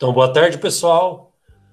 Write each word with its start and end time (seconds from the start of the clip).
Então, 0.00 0.12
boa 0.12 0.32
tarde, 0.32 0.56
pessoal. 0.58 1.32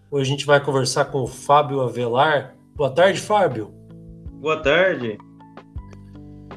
Hoje 0.09 0.23
a 0.23 0.31
gente 0.31 0.47
vai 0.47 0.59
conversar 0.59 1.05
com 1.05 1.21
o 1.21 1.27
Fábio 1.27 1.79
Avelar. 1.81 2.55
Boa 2.75 2.89
tarde, 2.89 3.21
Fábio. 3.21 3.67
Boa 4.41 4.59
tarde. 4.63 5.15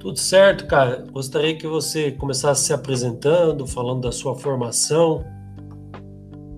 Tudo 0.01 0.19
certo, 0.19 0.67
cara. 0.67 1.05
Gostaria 1.13 1.55
que 1.59 1.67
você 1.67 2.11
começasse 2.13 2.65
se 2.65 2.73
apresentando, 2.73 3.67
falando 3.67 4.01
da 4.01 4.13
sua 4.13 4.35
formação. 4.35 5.23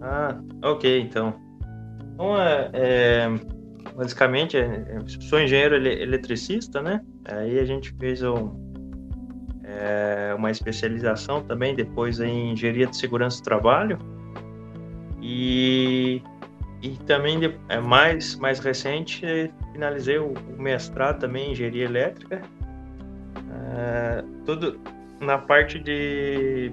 Ah, 0.01 0.41
ok, 0.63 1.01
então. 1.01 1.35
Então, 2.15 2.41
é, 2.41 2.71
é 2.73 3.29
basicamente, 3.97 4.59
é, 4.59 4.85
sou 5.23 5.41
engenheiro 5.41 5.75
eletricista, 5.75 6.81
né? 6.81 7.05
Aí 7.25 7.59
a 7.59 7.65
gente 7.65 7.93
fez 7.99 8.23
um, 8.23 8.53
é, 9.65 10.33
uma 10.39 10.53
especialização 10.53 11.43
também 11.43 11.75
depois 11.75 12.21
em 12.21 12.53
engenharia 12.53 12.87
de 12.87 12.97
segurança 12.97 13.39
do 13.39 13.43
trabalho 13.43 13.99
e, 15.33 16.23
e 16.83 16.91
também 17.07 17.39
é 17.69 17.81
mais 17.81 18.37
mais 18.37 18.59
recente 18.59 19.53
finalizei 19.73 20.19
o, 20.19 20.33
o 20.33 20.63
mestrado 20.63 21.21
também 21.21 21.49
em 21.49 21.53
engenharia 21.53 21.85
elétrica 21.85 22.43
é, 23.75 24.25
tudo 24.45 24.81
na 25.21 25.39
parte 25.39 25.79
de 25.79 26.73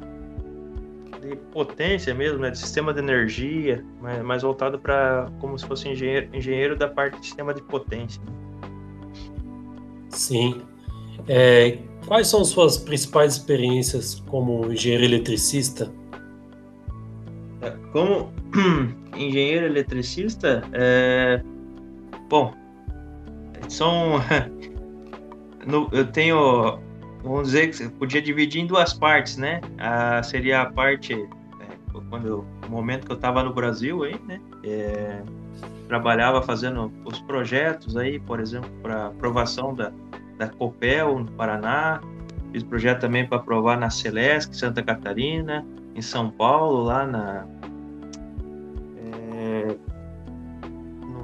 de 1.19 1.35
potência 1.51 2.13
mesmo, 2.13 2.39
né, 2.39 2.51
de 2.51 2.57
sistema 2.57 2.93
de 2.93 2.99
energia, 2.99 3.83
mais, 4.01 4.23
mais 4.23 4.41
voltado 4.43 4.79
para 4.79 5.29
como 5.39 5.57
se 5.57 5.65
fosse 5.65 5.89
engenheiro, 5.89 6.29
engenheiro 6.33 6.75
da 6.75 6.87
parte 6.87 7.19
de 7.19 7.25
sistema 7.25 7.53
de 7.53 7.61
potência. 7.61 8.21
Sim. 10.09 10.61
É, 11.27 11.79
quais 12.05 12.27
são 12.27 12.45
suas 12.45 12.77
principais 12.77 13.33
experiências 13.33 14.23
como 14.29 14.71
engenheiro 14.71 15.03
eletricista? 15.03 15.91
É, 17.61 17.71
como 17.91 18.31
engenheiro 19.15 19.65
eletricista, 19.65 20.63
é... 20.73 21.41
bom, 22.29 22.53
são 23.67 24.21
eu 25.91 26.07
tenho 26.11 26.79
vamos 27.23 27.47
dizer 27.47 27.71
que 27.71 27.89
podia 27.89 28.21
dividir 28.21 28.61
em 28.61 28.67
duas 28.67 28.93
partes, 28.93 29.37
né? 29.37 29.61
Ah, 29.77 30.21
seria 30.23 30.61
a 30.61 30.65
parte 30.71 31.13
é, 31.13 32.01
quando 32.09 32.45
no 32.63 32.69
momento 32.69 33.05
que 33.05 33.11
eu 33.11 33.15
estava 33.15 33.43
no 33.43 33.53
Brasil 33.53 34.03
aí, 34.03 34.19
né? 34.27 34.39
É, 34.63 35.21
trabalhava 35.87 36.41
fazendo 36.41 36.91
os 37.05 37.19
projetos 37.21 37.95
aí, 37.95 38.19
por 38.19 38.39
exemplo, 38.39 38.69
para 38.81 39.07
aprovação 39.07 39.73
da, 39.73 39.91
da 40.37 40.47
Copel 40.49 41.19
no 41.19 41.31
Paraná, 41.31 42.01
fiz 42.51 42.63
projeto 42.63 43.01
também 43.01 43.25
para 43.25 43.37
aprovar 43.37 43.77
na 43.77 43.89
Celesc, 43.89 44.55
Santa 44.55 44.83
Catarina, 44.83 45.65
em 45.95 46.01
São 46.01 46.29
Paulo, 46.29 46.83
lá 46.83 47.05
na 47.05 47.45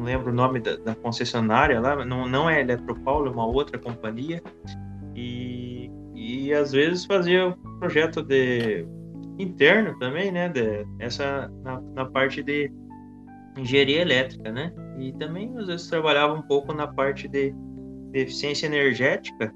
não 0.03 0.11
lembro 0.11 0.31
o 0.31 0.35
nome 0.35 0.59
da, 0.59 0.75
da, 0.75 0.93
concessionária 0.93 1.79
lá, 1.79 2.03
não, 2.05 2.27
não 2.27 2.49
é 2.49 2.59
Eletropaulo, 2.59 3.27
é 3.27 3.31
uma 3.31 3.45
outra 3.45 3.79
companhia. 3.79 4.43
E, 5.15 5.89
e 6.13 6.53
às 6.53 6.73
vezes 6.73 7.05
fazia 7.05 7.55
projeto 7.79 8.21
de 8.21 8.85
interno 9.39 9.97
também, 9.97 10.31
né? 10.31 10.49
De, 10.49 10.85
essa 10.99 11.49
na, 11.63 11.79
na 11.81 12.05
parte 12.05 12.43
de 12.43 12.69
engenharia 13.57 14.01
elétrica, 14.01 14.51
né? 14.51 14.73
E 14.99 15.13
também 15.13 15.57
às 15.57 15.67
vezes 15.67 15.87
trabalhava 15.87 16.33
um 16.33 16.41
pouco 16.41 16.73
na 16.73 16.87
parte 16.87 17.27
de, 17.29 17.53
de 18.11 18.19
eficiência 18.19 18.65
energética, 18.65 19.53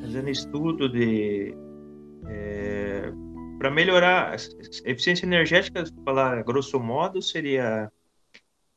fazendo 0.00 0.28
estudo 0.28 0.88
de 0.88 1.54
é, 2.26 3.12
para 3.58 3.70
melhorar 3.70 4.32
a 4.32 4.34
eficiência 4.90 5.24
energética, 5.24 5.84
falar 6.04 6.42
grosso 6.42 6.80
modo, 6.80 7.22
seria 7.22 7.90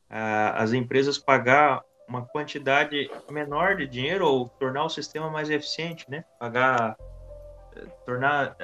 as 0.08 0.72
empresas 0.72 1.18
pagar 1.18 1.82
uma 2.08 2.24
quantidade 2.24 3.10
menor 3.30 3.76
de 3.76 3.86
dinheiro 3.86 4.26
ou 4.26 4.48
tornar 4.48 4.84
o 4.84 4.88
sistema 4.88 5.30
mais 5.30 5.50
eficiente, 5.50 6.08
né? 6.08 6.24
Pagar, 6.38 6.96
eh, 7.74 7.86
tornar, 8.04 8.56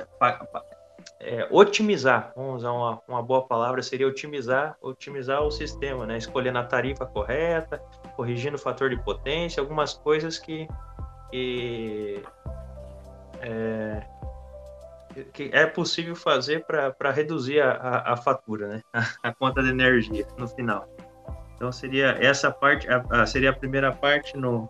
é, 1.18 1.48
otimizar, 1.50 2.32
vamos 2.36 2.58
usar 2.58 2.72
uma, 2.72 3.02
uma 3.08 3.22
boa 3.22 3.46
palavra, 3.46 3.82
seria 3.82 4.06
otimizar, 4.06 4.76
otimizar 4.80 5.42
o 5.42 5.50
sistema, 5.50 6.06
né? 6.06 6.16
Escolhendo 6.18 6.58
a 6.58 6.64
tarifa 6.64 7.04
correta, 7.04 7.78
corrigindo 8.16 8.56
o 8.56 8.60
fator 8.60 8.90
de 8.90 9.02
potência, 9.02 9.60
algumas 9.60 9.94
coisas 9.94 10.38
que, 10.38 10.68
que 11.30 12.22
é, 13.40 14.06
que 15.32 15.50
é 15.52 15.66
possível 15.66 16.14
fazer 16.14 16.64
para 16.64 17.10
reduzir 17.10 17.60
a, 17.60 17.72
a, 17.72 18.12
a, 18.12 18.16
fatura, 18.16 18.68
né? 18.68 18.82
A 19.22 19.34
conta 19.34 19.62
de 19.62 19.70
energia 19.70 20.26
no 20.38 20.46
final. 20.46 20.88
Então 21.62 21.70
seria 21.70 22.18
essa 22.20 22.50
parte, 22.50 22.88
a, 22.90 23.04
a, 23.08 23.24
seria 23.24 23.50
a 23.50 23.52
primeira 23.52 23.92
parte 23.92 24.36
no, 24.36 24.68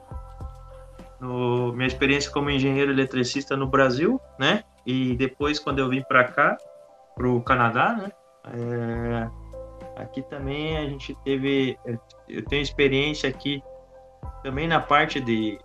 no 1.18 1.72
minha 1.72 1.86
experiência 1.86 2.30
como 2.30 2.50
engenheiro 2.50 2.92
eletricista 2.92 3.56
no 3.56 3.66
Brasil, 3.66 4.20
né? 4.38 4.62
E 4.84 5.16
depois 5.16 5.58
quando 5.58 5.78
eu 5.78 5.88
vim 5.88 6.02
para 6.02 6.24
cá, 6.24 6.54
para 7.14 7.26
o 7.26 7.40
Canadá, 7.40 7.94
né? 7.94 8.12
É, 8.44 10.02
aqui 10.02 10.20
também 10.20 10.76
a 10.76 10.82
gente 10.82 11.14
teve, 11.24 11.78
eu 12.28 12.44
tenho 12.44 12.60
experiência 12.60 13.26
aqui 13.26 13.62
também 14.42 14.68
na 14.68 14.78
parte 14.78 15.18
de 15.18 15.58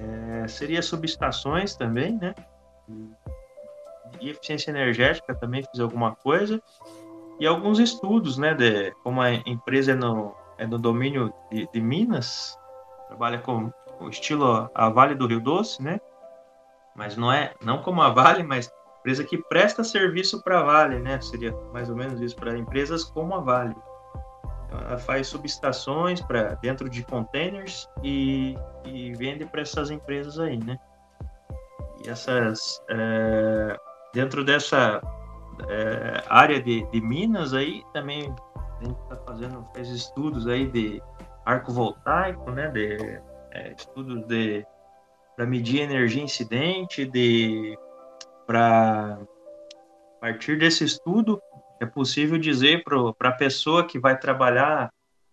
é, 0.00 0.48
seria 0.48 0.82
subestações 0.82 1.76
também, 1.76 2.18
né? 2.18 2.34
E 4.20 4.30
eficiência 4.30 4.72
energética 4.72 5.32
também 5.32 5.62
fiz 5.62 5.78
alguma 5.78 6.16
coisa 6.16 6.60
e 7.38 7.46
alguns 7.46 7.78
estudos, 7.78 8.36
né? 8.36 8.52
De 8.52 8.90
como 9.04 9.22
a 9.22 9.32
empresa 9.32 9.92
é 9.92 9.94
no 9.94 10.34
é 10.58 10.66
no 10.66 10.78
domínio 10.78 11.32
de, 11.50 11.68
de 11.72 11.80
Minas, 11.80 12.58
trabalha 13.08 13.38
com 13.38 13.72
o 14.00 14.08
estilo 14.08 14.70
a 14.74 14.88
Vale 14.88 15.14
do 15.14 15.26
Rio 15.26 15.40
Doce, 15.40 15.82
né? 15.82 16.00
Mas 16.94 17.16
não 17.16 17.32
é, 17.32 17.54
não 17.62 17.82
como 17.82 18.02
a 18.02 18.10
Vale, 18.10 18.42
mas 18.42 18.72
empresa 19.00 19.24
que 19.24 19.38
presta 19.38 19.84
serviço 19.84 20.42
para 20.42 20.60
a 20.60 20.62
Vale, 20.62 20.98
né? 20.98 21.20
Seria 21.20 21.52
mais 21.72 21.88
ou 21.88 21.96
menos 21.96 22.20
isso 22.20 22.36
para 22.36 22.56
empresas 22.56 23.04
como 23.04 23.34
a 23.34 23.40
Vale. 23.40 23.76
Então, 24.66 24.80
ela 24.80 24.98
faz 24.98 25.28
subestações 25.28 26.20
para 26.20 26.54
dentro 26.54 26.88
de 26.88 27.04
containers 27.04 27.88
e, 28.02 28.58
e 28.84 29.12
vende 29.14 29.44
para 29.44 29.60
essas 29.60 29.90
empresas 29.90 30.38
aí, 30.38 30.58
né? 30.58 30.78
E 32.04 32.08
essas 32.10 32.82
é, 32.90 33.76
dentro 34.12 34.44
dessa 34.44 35.00
é, 35.68 36.24
área 36.28 36.60
de, 36.60 36.84
de 36.90 37.00
Minas 37.00 37.54
aí 37.54 37.82
também 37.92 38.34
a 38.80 38.84
gente 38.84 39.00
está 39.02 39.16
fazendo, 39.16 39.66
fez 39.74 39.88
estudos 39.88 40.46
aí 40.46 40.66
de 40.66 41.02
arco 41.44 41.72
voltaico, 41.72 42.50
né, 42.50 42.68
de 42.68 43.20
é, 43.52 43.72
estudos 43.76 44.26
de 44.26 44.66
para 45.34 45.46
medir 45.46 45.82
energia 45.82 46.22
incidente, 46.22 47.04
de 47.04 47.78
para 48.46 49.18
partir 50.20 50.58
desse 50.58 50.84
estudo 50.84 51.40
é 51.78 51.84
possível 51.84 52.38
dizer 52.38 52.82
para 52.84 53.28
a 53.28 53.32
pessoa 53.32 53.86
que 53.86 53.98
vai 53.98 54.18
trabalhar 54.18 54.90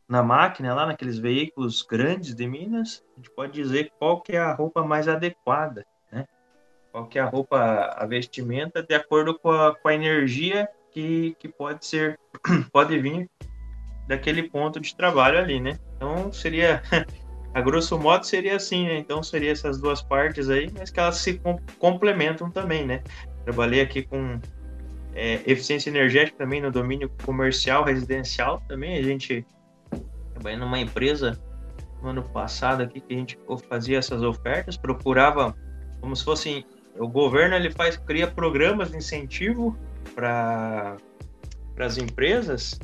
na 0.07 0.21
máquina 0.21 0.73
lá 0.73 0.85
naqueles 0.85 1.17
veículos 1.17 1.81
grandes 1.81 2.35
de 2.35 2.45
Minas, 2.45 3.03
a 3.13 3.15
gente 3.17 3.31
pode 3.31 3.53
dizer 3.53 3.91
qual 3.97 4.21
que 4.21 4.33
é 4.33 4.39
a 4.39 4.53
roupa 4.53 4.83
mais 4.83 5.07
adequada, 5.07 5.85
né? 6.11 6.25
Qual 6.91 7.07
que 7.07 7.17
é 7.17 7.21
a 7.21 7.25
roupa, 7.25 7.57
a 7.97 8.05
vestimenta 8.05 8.83
de 8.83 8.93
acordo 8.93 9.39
com 9.39 9.49
a, 9.49 9.73
com 9.73 9.87
a 9.87 9.93
energia 9.93 10.69
que, 10.93 11.35
que 11.39 11.47
pode 11.47 11.85
ser, 11.85 12.19
pode 12.71 12.97
vir 12.99 13.29
daquele 14.07 14.43
ponto 14.43 14.79
de 14.79 14.95
trabalho 14.95 15.37
ali, 15.37 15.59
né? 15.59 15.79
Então 15.95 16.31
seria, 16.31 16.81
a 17.53 17.61
grosso 17.61 17.97
modo 17.97 18.25
seria 18.25 18.55
assim, 18.55 18.85
né? 18.85 18.97
Então 18.97 19.23
seria 19.23 19.51
essas 19.51 19.79
duas 19.79 20.01
partes 20.01 20.49
aí, 20.49 20.71
mas 20.77 20.89
que 20.89 20.99
elas 20.99 21.17
se 21.17 21.41
complementam 21.79 22.49
também, 22.49 22.85
né? 22.85 23.01
Trabalhei 23.43 23.81
aqui 23.81 24.03
com 24.03 24.39
é, 25.15 25.41
eficiência 25.45 25.89
energética 25.89 26.37
também 26.37 26.61
no 26.61 26.71
domínio 26.71 27.09
comercial, 27.25 27.83
residencial 27.83 28.61
também. 28.67 28.97
A 28.97 29.03
gente 29.03 29.45
trabalhei 30.33 30.59
numa 30.59 30.79
empresa 30.79 31.39
no 32.01 32.09
ano 32.09 32.23
passado 32.23 32.83
aqui 32.83 32.99
que 32.99 33.13
a 33.13 33.17
gente 33.17 33.39
fazia 33.69 33.97
essas 33.97 34.21
ofertas, 34.21 34.75
procurava 34.75 35.55
como 36.01 36.15
se 36.15 36.23
fossem 36.23 36.65
o 36.97 37.07
governo 37.07 37.55
ele 37.55 37.71
faz 37.71 37.97
cria 37.97 38.27
programas 38.27 38.91
de 38.91 38.97
incentivo 38.97 39.75
para 40.15 40.97
as 41.79 41.97
empresas 41.97 42.79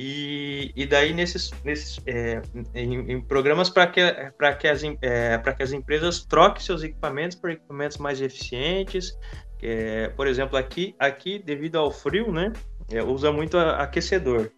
e, 0.00 0.70
e 0.76 0.86
daí 0.86 1.12
nesses, 1.12 1.50
nesses 1.64 2.00
é, 2.06 2.40
em, 2.72 3.10
em, 3.10 3.20
programas 3.20 3.68
para 3.68 3.88
que, 3.88 4.00
que, 4.60 4.68
as, 4.68 4.84
é, 5.02 5.38
que 5.38 5.62
as 5.64 5.72
empresas 5.72 6.24
troquem 6.24 6.62
seus 6.62 6.84
equipamentos 6.84 7.36
por 7.36 7.50
equipamentos 7.50 7.96
mais 7.96 8.20
eficientes. 8.20 9.18
É, 9.60 10.06
por 10.10 10.28
exemplo, 10.28 10.56
aqui, 10.56 10.94
aqui 11.00 11.40
devido 11.40 11.80
ao 11.80 11.90
frio, 11.90 12.30
né, 12.30 12.52
é, 12.92 13.02
usa 13.02 13.32
muito 13.32 13.58
aquecedor. 13.58 14.52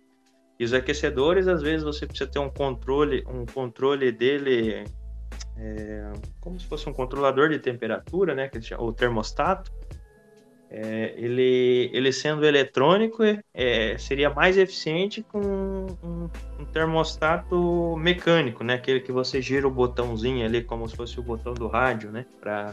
E 0.59 0.65
os 0.65 0.75
aquecedores, 0.75 1.49
às 1.49 1.63
vezes, 1.63 1.85
você 1.85 2.07
precisa 2.07 2.31
ter 2.31 2.39
um 2.39 2.51
controle, 2.51 3.25
um 3.27 3.47
controle 3.47 4.13
dele, 4.13 4.85
é, 5.57 6.13
como 6.39 6.61
se 6.61 6.67
fosse 6.67 6.87
um 6.87 6.93
controlador 6.93 7.49
de 7.49 7.59
temperatura, 7.59 8.35
né, 8.35 8.47
que 8.47 8.59
o 8.75 8.93
termostato. 8.93 9.73
É, 10.72 11.14
ele, 11.17 11.90
ele 11.93 12.12
sendo 12.12 12.46
eletrônico 12.46 13.25
é, 13.52 13.99
seria 13.99 14.31
mais 14.31 14.56
eficiente 14.56 15.20
com 15.20 15.40
um, 15.40 16.31
um, 16.61 16.64
termostato 16.72 17.96
mecânico, 17.96 18.62
né? 18.62 18.75
Aquele 18.75 19.00
que 19.00 19.11
você 19.11 19.43
gira 19.43 19.67
o 19.67 19.70
botãozinho 19.70 20.46
ali 20.46 20.62
como 20.62 20.88
se 20.88 20.94
fosse 20.94 21.19
o 21.19 21.22
botão 21.25 21.55
do 21.55 21.67
rádio, 21.67 22.12
né? 22.12 22.25
Para 22.40 22.72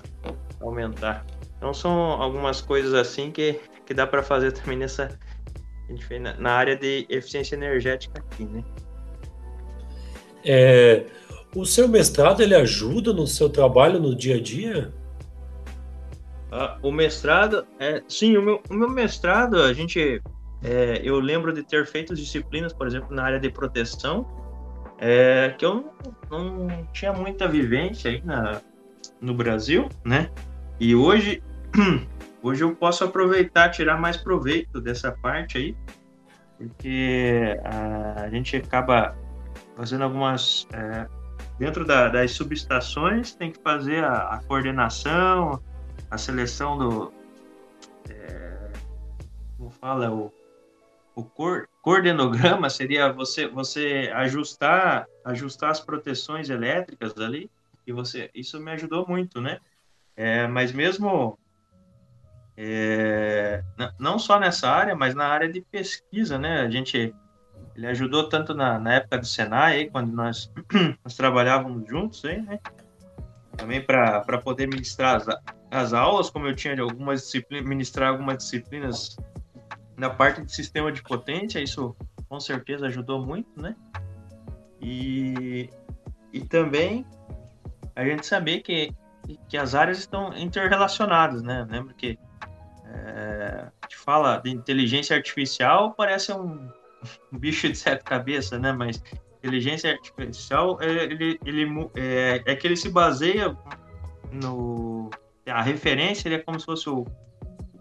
aumentar. 0.62 1.26
Então 1.58 1.74
são 1.74 1.92
algumas 1.92 2.62
coisas 2.62 2.94
assim 2.94 3.32
que, 3.32 3.60
que 3.84 3.96
dá 3.96 4.06
para 4.06 4.22
fazer 4.22 4.52
também 4.52 4.78
nessa 4.78 5.18
gente 5.90 6.20
na, 6.20 6.52
área 6.52 6.76
de 6.76 7.08
eficiência 7.10 7.56
energética 7.56 8.20
aqui, 8.20 8.46
né? 8.46 8.64
É, 10.46 11.06
o 11.56 11.66
seu 11.66 11.88
mestrado 11.88 12.44
ele 12.44 12.54
ajuda 12.54 13.12
no 13.12 13.26
seu 13.26 13.50
trabalho 13.50 14.00
no 14.00 14.16
dia 14.16 14.36
a 14.36 14.42
dia? 14.42 14.94
Ah, 16.52 16.78
o 16.82 16.92
mestrado, 16.92 17.68
é, 17.80 18.02
sim, 18.08 18.38
o 18.38 18.42
meu, 18.42 18.62
o 18.70 18.74
meu 18.74 18.90
mestrado, 18.90 19.62
a 19.62 19.74
gente, 19.74 20.22
é, 20.64 21.02
eu 21.04 21.20
lembro 21.20 21.52
de 21.54 21.64
ter 21.64 21.86
feito 21.86 22.16
disciplinas, 22.16 22.72
por 22.72 22.88
exemplo, 22.88 23.14
na 23.14 23.24
área 23.24 23.40
de 23.40 23.50
proteção, 23.50 24.26
é, 24.98 25.54
que 25.58 25.66
eu 25.66 25.94
não, 26.32 26.68
não, 26.68 26.86
tinha 26.94 27.12
muita 27.12 27.48
vivência 27.48 28.10
aí 28.10 28.22
na, 28.24 28.62
no 29.22 29.34
Brasil, 29.34 29.90
né? 30.06 30.30
E 30.80 30.96
hoje, 30.96 31.44
hoje 32.42 32.64
eu 32.64 32.76
posso 32.76 33.04
aproveitar, 33.04 33.70
tirar 33.70 34.00
mais 34.00 34.18
proveito 34.18 34.80
dessa 34.80 35.12
parte 35.12 35.58
aí, 35.58 35.78
porque 36.58 37.60
a, 37.64 38.24
a 38.24 38.30
gente 38.30 38.56
acaba 38.56 39.16
fazendo 39.76 40.04
algumas 40.04 40.68
é, 40.74 41.08
dentro 41.60 41.86
da, 41.86 42.08
das 42.08 42.32
subestações 42.32 43.36
tem 43.36 43.52
que 43.52 43.62
fazer 43.62 44.04
a, 44.04 44.34
a 44.34 44.44
coordenação, 44.44 45.62
a 46.10 46.18
seleção 46.18 46.78
do. 46.78 47.14
É, 48.10 48.72
como 49.58 49.70
fala? 49.70 50.12
O, 50.12 50.32
o 51.16 51.24
cor, 51.24 51.68
coordenograma 51.82 52.70
seria 52.70 53.12
você, 53.12 53.48
você 53.48 54.12
ajustar, 54.14 55.08
ajustar 55.26 55.72
as 55.72 55.80
proteções 55.80 56.50
elétricas 56.50 57.18
ali. 57.18 57.50
E 57.86 57.92
você, 57.92 58.30
isso 58.36 58.60
me 58.60 58.72
ajudou 58.72 59.08
muito, 59.08 59.40
né? 59.40 59.60
É, 60.16 60.48
mas 60.48 60.72
mesmo 60.72 61.38
é, 62.58 63.64
não 64.00 64.18
só 64.18 64.40
nessa 64.40 64.70
área, 64.70 64.96
mas 64.96 65.14
na 65.14 65.28
área 65.28 65.48
de 65.48 65.62
pesquisa, 65.62 66.38
né? 66.38 66.62
A 66.62 66.70
gente 66.70 67.14
ele 67.78 67.86
ajudou 67.86 68.28
tanto 68.28 68.56
na, 68.56 68.80
na 68.80 68.96
época 68.96 69.20
do 69.20 69.26
Senai, 69.28 69.76
aí, 69.78 69.90
quando 69.90 70.12
nós, 70.12 70.52
nós 71.06 71.16
trabalhávamos 71.16 71.88
juntos, 71.88 72.26
aí, 72.26 72.42
né? 72.42 72.60
Também 73.56 73.82
para 73.82 74.42
poder 74.44 74.68
ministrar 74.68 75.16
as, 75.16 75.28
as 75.72 75.94
aulas, 75.94 76.30
como 76.30 76.48
eu 76.48 76.56
tinha 76.56 76.76
de 76.76 76.82
algumas 76.82 77.22
disciplinas, 77.22 77.68
ministrar 77.68 78.10
algumas 78.10 78.38
disciplinas 78.38 79.18
na 79.98 80.10
parte 80.10 80.42
de 80.42 80.54
sistema 80.54 80.92
de 80.92 81.02
potência, 81.02 81.60
isso 81.60 81.96
com 82.30 82.40
certeza 82.40 82.88
ajudou 82.88 83.26
muito, 83.26 83.50
né? 83.60 83.76
E, 84.82 85.70
e 86.32 86.42
também 86.42 87.06
a 87.96 88.06
gente 88.06 88.26
saber 88.26 88.62
que, 88.62 88.94
que 89.50 89.58
as 89.58 89.74
áreas 89.74 89.98
estão 90.00 90.32
interrelacionadas, 90.38 91.42
né? 91.42 91.66
Lembra 91.70 91.94
que 91.94 92.18
é, 92.86 93.68
a 93.82 93.86
gente 93.86 93.98
fala 93.98 94.38
de 94.38 94.52
inteligência 94.52 95.16
artificial, 95.16 95.94
parece 95.94 96.32
um, 96.32 96.72
um 97.34 97.38
bicho 97.38 97.68
de 97.68 97.76
sete 97.76 98.04
cabeças, 98.04 98.60
né? 98.62 98.72
Mas 98.72 99.02
inteligência 99.40 99.92
artificial, 99.92 100.78
é, 100.82 101.06
ele, 101.06 101.40
ele, 101.44 101.90
é, 101.96 102.44
é 102.46 102.56
que 102.56 102.68
ele 102.68 102.76
se 102.76 102.90
baseia 102.90 103.58
no 104.32 105.10
a 105.50 105.62
referência 105.62 106.34
é 106.34 106.40
como 106.40 106.60
se 106.60 106.66
fosse 106.66 106.90
o 106.90 107.06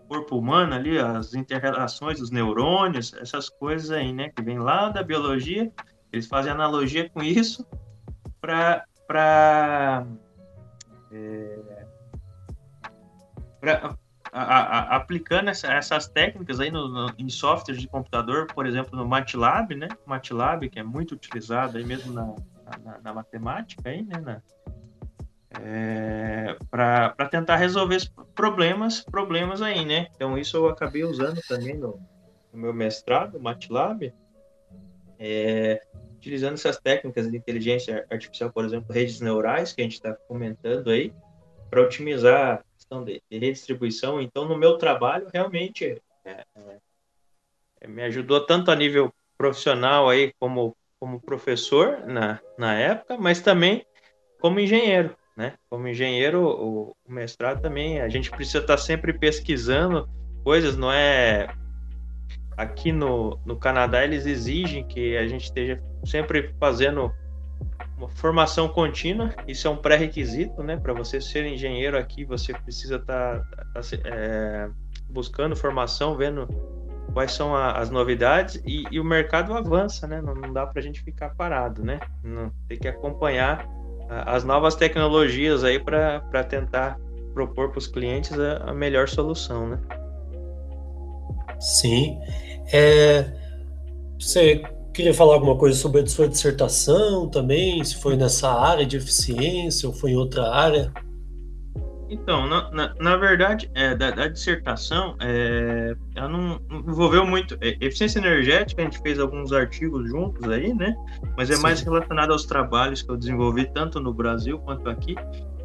corpo 0.09 0.39
humano 0.39 0.75
ali, 0.75 0.99
as 0.99 1.35
interrelações 1.35 2.21
dos 2.21 2.31
neurônios, 2.31 3.13
essas 3.15 3.49
coisas 3.49 3.91
aí, 3.91 4.13
né, 4.13 4.31
que 4.31 4.43
vem 4.43 4.59
lá 4.59 4.89
da 4.89 5.03
biologia, 5.03 5.71
eles 6.13 6.27
fazem 6.27 6.53
analogia 6.53 7.09
com 7.11 7.23
isso 7.23 7.67
para 8.41 8.85
para 9.07 10.05
é, 11.13 11.87
aplicando 14.33 15.49
essa, 15.49 15.73
essas 15.73 16.09
técnicas 16.09 16.59
aí 16.59 16.71
no, 16.71 16.89
no, 16.89 17.13
em 17.17 17.29
softwares 17.29 17.81
de 17.81 17.89
computador, 17.89 18.49
por 18.53 18.67
exemplo, 18.67 18.99
no 18.99 19.07
MATLAB, 19.07 19.77
né, 19.77 19.89
MATLAB 20.05 20.69
que 20.69 20.79
é 20.79 20.83
muito 20.83 21.13
utilizado 21.13 21.79
aí 21.79 21.85
mesmo 21.85 22.13
na, 22.13 22.35
na, 22.85 22.99
na 23.01 23.15
matemática 23.15 23.89
aí, 23.89 24.03
né, 24.03 24.19
na, 24.19 24.43
é, 25.63 26.57
para 26.71 27.29
tentar 27.31 27.57
resolver 27.57 27.99
problemas, 28.35 29.01
problemas 29.01 29.63
aí, 29.63 29.85
né? 29.85 30.09
Então 30.15 30.37
isso 30.37 30.57
eu 30.57 30.69
acabei 30.69 31.05
usando 31.05 31.41
também 31.49 31.75
no, 31.75 32.01
no 32.53 32.59
meu 32.59 32.73
mestrado, 32.73 33.41
MATLAB, 33.41 34.13
é, 35.19 35.83
utilizando 36.17 36.55
essas 36.55 36.79
técnicas 36.79 37.31
de 37.31 37.37
inteligência 37.37 38.07
artificial, 38.11 38.51
por 38.53 38.65
exemplo, 38.65 38.93
redes 38.93 39.21
neurais, 39.21 39.73
que 39.73 39.81
a 39.81 39.85
gente 39.85 39.95
está 39.95 40.13
comentando 40.13 40.91
aí, 40.91 41.13
para 41.71 41.83
otimizar 41.83 42.55
a 42.55 42.65
questão 42.75 43.05
de, 43.05 43.23
de, 43.31 43.39
redistribuição. 43.39 44.21
Então, 44.21 44.47
no 44.47 44.57
meu 44.57 44.77
trabalho, 44.77 45.29
realmente 45.33 46.01
é, 46.25 46.45
é, 46.55 46.79
é, 47.81 47.89
me 47.89 48.03
ajudou 48.03 48.45
tanto 48.45 48.71
a 48.71 48.77
nível 48.77 49.13
profissional 49.39 50.09
aí, 50.09 50.33
como, 50.39 50.77
como 50.99 51.21
professor 51.21 52.07
na, 52.07 52.41
na 52.59 52.75
época, 52.75 53.17
mas 53.17 53.41
também 53.41 53.85
como 54.41 54.61
engenheiro 54.61 55.17
né? 55.37 55.55
Como 55.69 55.87
engenheiro, 55.87 56.43
o, 56.43 56.97
o 57.07 57.13
mestrado 57.13 57.61
também, 57.61 58.01
a 58.01 58.09
gente 58.09 58.31
precisa 58.31 58.59
estar 58.59 58.79
sempre 58.79 59.13
pesquisando 59.13 60.09
coisas, 60.43 60.77
não 60.77 60.91
é 60.91 61.49
aqui 62.57 62.91
no, 62.91 63.39
no 63.45 63.57
Canadá 63.57 64.03
eles 64.03 64.25
exigem 64.25 64.87
que 64.87 65.17
a 65.17 65.27
gente 65.29 65.45
esteja 65.45 65.83
sempre 66.05 66.55
fazendo 66.59 67.13
uma 67.99 68.09
formação 68.09 68.69
contínua, 68.69 69.35
isso 69.47 69.67
é 69.67 69.71
um 69.71 69.77
pré-requisito, 69.77 70.63
né? 70.63 70.77
Para 70.77 70.93
você 70.93 71.21
ser 71.21 71.47
engenheiro 71.47 71.99
aqui, 71.99 72.25
você 72.25 72.53
precisa 72.53 72.97
estar 72.97 73.41
tá, 73.41 73.65
tá, 73.75 73.81
é, 74.05 74.69
buscando 75.09 75.57
formação, 75.57 76.17
vendo 76.17 76.47
quais 77.13 77.33
são 77.33 77.57
a, 77.57 77.73
as 77.73 77.89
novidades 77.89 78.61
e, 78.67 78.85
e, 78.91 79.01
o 79.01 79.05
mercado 79.05 79.55
avança, 79.55 80.07
né? 80.07 80.21
Não, 80.21 80.35
não 80.35 80.53
dá 80.53 80.67
para 80.67 80.81
a 80.81 80.83
gente 80.83 81.03
ficar 81.03 81.31
parado, 81.35 81.83
né? 81.83 81.99
Não, 82.23 82.53
tem 82.69 82.79
que 82.79 82.89
acompanhar 82.89 83.67
as 84.09 84.45
novas 84.45 84.75
tecnologias 84.75 85.65
aí 85.65 85.79
para 85.79 86.45
tentar 86.45 86.99
propor 87.35 87.71
para 87.71 87.79
os 87.79 87.87
clientes 87.87 88.39
a, 88.39 88.71
a, 88.71 88.75
melhor 88.75 89.09
solução, 89.09 89.69
né? 89.69 89.79
Sim. 91.61 92.19
É, 92.73 93.31
você 94.19 94.63
queria 94.95 95.13
falar 95.13 95.35
alguma 95.35 95.57
coisa 95.57 95.79
sobre 95.79 96.01
a 96.01 96.07
sua 96.07 96.29
dissertação 96.29 97.29
também? 97.29 97.85
Se 97.85 97.97
foi 97.97 98.17
nessa 98.17 98.51
área 98.51 98.87
de 98.87 98.97
eficiência 98.97 99.89
ou 99.89 99.95
foi 99.95 100.13
em 100.13 100.17
outra 100.17 100.51
área? 100.51 100.93
Então, 102.09 102.47
na, 102.47 102.71
na, 102.71 102.95
na 103.01 103.17
verdade, 103.17 103.71
é, 103.75 103.95
da, 103.95 104.11
da, 104.11 104.29
dissertação, 104.29 105.17
é, 105.21 105.97
ela 106.15 106.29
não 106.29 106.61
envolveu 106.71 107.27
muito. 107.27 107.57
É, 107.61 107.77
eficiência 107.81 108.19
energética, 108.19 108.81
a 108.81 108.85
gente 108.85 109.01
fez 109.01 109.19
alguns 109.19 109.53
artigos 109.53 110.09
juntos 110.09 110.49
aí, 110.49 110.73
né? 110.73 110.95
Mas 111.37 111.51
é 111.51 111.57
Sim. 111.57 111.63
mais 111.63 111.81
relacionado 111.81 112.33
aos 112.33 112.45
trabalhos 112.45 113.03
que 113.03 113.11
eu 113.11 113.17
desenvolvi 113.17 113.67
tanto 113.73 113.99
no 114.01 114.15
Brasil 114.15 114.59
quanto 114.61 114.89
aqui. 114.89 115.17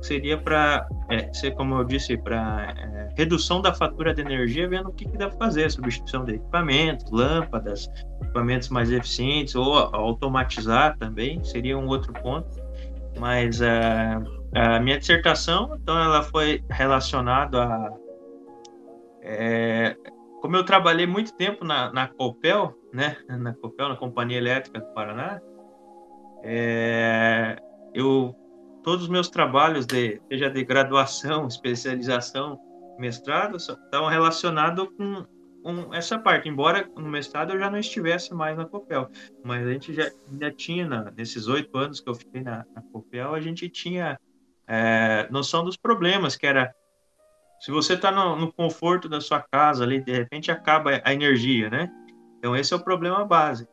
Seria 0.02 0.36
para, 0.36 0.88
é, 1.12 1.32
ser, 1.32 1.52
como 1.52 1.76
eu 1.76 1.84
disse, 1.84 2.18
para 2.18 2.74
é, 2.76 3.10
redução 3.16 3.62
da 3.62 3.72
fatura 3.72 4.16
de 4.16 4.22
energia, 4.22 4.68
vendo 4.68 4.90
o 4.90 4.94
que, 4.94 5.06
que 5.06 5.16
dá 5.16 5.30
para 5.30 5.38
fazer, 5.38 5.70
substituição 5.70 6.26
de 6.26 6.36
equipamentos, 6.36 7.12
lâmpadas, 7.12 7.88
equipamentos 8.24 8.70
mais 8.70 8.92
eficientes, 8.92 9.54
ou 9.54 9.76
automatizar 9.76 10.98
também, 10.98 11.44
seria 11.44 11.78
um 11.78 11.88
outro 11.88 12.14
ponto. 12.14 12.50
Mas. 13.20 13.62
É, 13.62 14.18
a 14.54 14.80
minha 14.80 15.00
dissertação, 15.00 15.78
então, 15.82 15.98
ela 15.98 16.24
foi 16.24 16.64
relacionada 16.70 17.64
a. 17.64 17.94
É, 19.22 19.96
como 20.42 20.56
eu 20.56 20.66
trabalhei 20.66 21.06
muito 21.06 21.34
tempo 21.36 21.64
na, 21.64 21.92
na 21.94 22.08
Copel, 22.08 22.76
né, 22.92 23.16
na 23.30 23.54
Copel, 23.54 23.90
na 23.90 23.96
Companhia 23.96 24.38
Elétrica 24.38 24.80
do 24.80 24.94
Paraná, 24.94 25.40
é, 26.44 27.56
eu 27.94 28.36
todos 28.84 29.04
os 29.04 29.10
meus 29.10 29.30
trabalhos 29.30 29.86
de 29.86 30.20
seja 30.28 30.50
de 30.50 30.64
graduação, 30.64 31.46
especialização, 31.48 32.60
mestrado, 32.98 33.58
estavam 33.58 34.10
relacionados 34.10 34.88
com, 34.98 35.24
com, 35.62 35.94
essa 35.94 36.18
parte. 36.18 36.50
Embora 36.50 36.90
no 36.96 37.10
mestrado 37.10 37.54
eu 37.54 37.60
já 37.60 37.70
não 37.70 37.78
estivesse 37.78 38.34
mais 38.34 38.58
na 38.58 38.66
Copel, 38.66 39.10
mas 39.44 39.66
a 39.66 39.72
gente 39.72 39.94
já, 39.94 40.10
já 40.40 40.52
tinha 40.52 40.88
na, 40.88 41.12
nesses 41.12 41.48
oito 41.48 41.76
anos 41.78 42.00
que 42.00 42.10
eu 42.10 42.16
fiquei 42.16 42.42
na, 42.42 42.66
na 42.76 42.82
Copel, 42.92 43.34
a 43.34 43.42
gente 43.42 43.70
tinha 43.70 44.20
é, 44.68 45.28
noção 45.30 45.64
dos 45.64 45.78
problemas, 45.78 46.36
que 46.36 46.48
era 46.48 46.74
se 47.60 47.70
você 47.70 47.94
está 47.94 48.12
no, 48.12 48.36
no, 48.36 48.52
conforto 48.52 49.08
da 49.08 49.22
sua 49.22 49.40
casa 49.40 49.84
ali, 49.84 50.04
de 50.04 50.12
repente 50.12 50.52
acaba 50.52 51.00
a 51.04 51.14
energia, 51.14 51.70
né? 51.70 51.92
Então 52.40 52.56
esse 52.56 52.74
é 52.74 52.78
o 52.78 52.84
problema 52.84 53.24
base, 53.24 53.68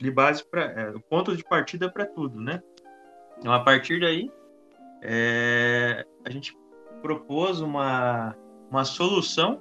de 0.00 0.10
base 0.10 0.42
para 0.48 0.62
é, 0.62 0.90
o 0.90 1.00
ponto 1.00 1.36
de 1.36 1.44
partida 1.44 1.90
para 1.90 2.06
tudo, 2.06 2.40
né? 2.40 2.62
Então 3.38 3.52
a 3.52 3.60
partir 3.60 4.00
daí 4.00 4.30
é, 5.02 6.06
a 6.24 6.30
gente 6.30 6.56
propôs 7.02 7.60
uma 7.60 8.34
uma 8.70 8.84
solução 8.84 9.60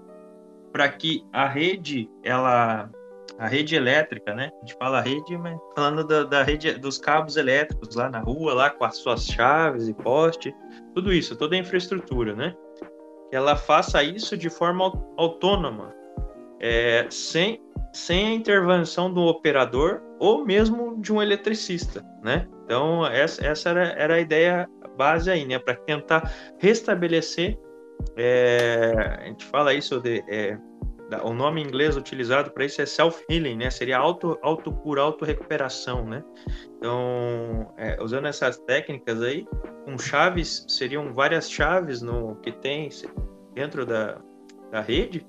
para 0.73 0.89
que 0.89 1.23
a 1.31 1.47
rede, 1.47 2.09
ela, 2.23 2.89
a 3.37 3.47
rede 3.47 3.75
elétrica, 3.75 4.33
né? 4.33 4.51
A 4.57 4.59
gente 4.65 4.75
fala 4.75 4.99
rede, 4.99 5.37
mas 5.37 5.55
falando 5.75 6.03
da, 6.03 6.23
da, 6.23 6.43
rede 6.43 6.73
dos 6.73 6.97
cabos 6.97 7.37
elétricos 7.37 7.95
lá 7.95 8.09
na 8.09 8.19
rua, 8.19 8.55
lá 8.55 8.69
com 8.71 8.83
as 8.83 8.97
suas 8.97 9.27
chaves 9.27 9.87
e 9.87 9.93
poste, 9.93 10.53
tudo 10.95 11.13
isso, 11.13 11.35
toda 11.35 11.55
a 11.55 11.59
infraestrutura, 11.59 12.35
né? 12.35 12.55
Que 13.29 13.35
ela 13.35 13.55
faça 13.55 14.03
isso 14.03 14.35
de 14.35 14.49
forma 14.49 14.91
autônoma, 15.15 15.93
é, 16.59 17.05
sem, 17.09 17.61
sem 17.93 18.27
a 18.27 18.33
intervenção 18.33 19.13
do 19.13 19.21
operador 19.21 20.01
ou 20.19 20.43
mesmo 20.43 20.99
de 20.99 21.13
um 21.13 21.21
eletricista, 21.21 22.03
né? 22.23 22.47
Então 22.65 23.05
essa, 23.05 23.45
essa 23.45 23.69
era, 23.69 23.83
era 23.89 24.15
a 24.15 24.19
ideia 24.19 24.67
base 24.97 25.29
aí, 25.29 25.45
né? 25.45 25.59
Para 25.59 25.75
tentar 25.75 26.33
restabelecer 26.57 27.59
é, 28.15 29.17
a 29.19 29.25
gente 29.25 29.45
fala 29.45 29.73
isso 29.73 29.99
de 29.99 30.23
é, 30.27 30.57
o 31.21 31.33
nome 31.33 31.61
inglês 31.61 31.95
utilizado 31.95 32.51
para 32.51 32.65
isso 32.65 32.81
é 32.81 32.85
self-healing, 32.85 33.57
né? 33.57 33.69
Seria 33.69 33.97
auto, 33.97 34.37
auto 34.41 34.71
cura, 34.71 35.01
auto 35.01 35.25
recuperação, 35.25 36.05
né? 36.05 36.23
Então, 36.77 37.71
é, 37.77 38.01
usando 38.01 38.27
essas 38.27 38.57
técnicas 38.57 39.21
aí, 39.21 39.45
com 39.85 39.97
chaves 39.97 40.65
seriam 40.67 41.13
várias 41.13 41.51
chaves 41.51 42.01
no 42.01 42.35
que 42.37 42.51
tem 42.51 42.89
dentro 43.53 43.85
da, 43.85 44.19
da 44.71 44.81
rede. 44.81 45.25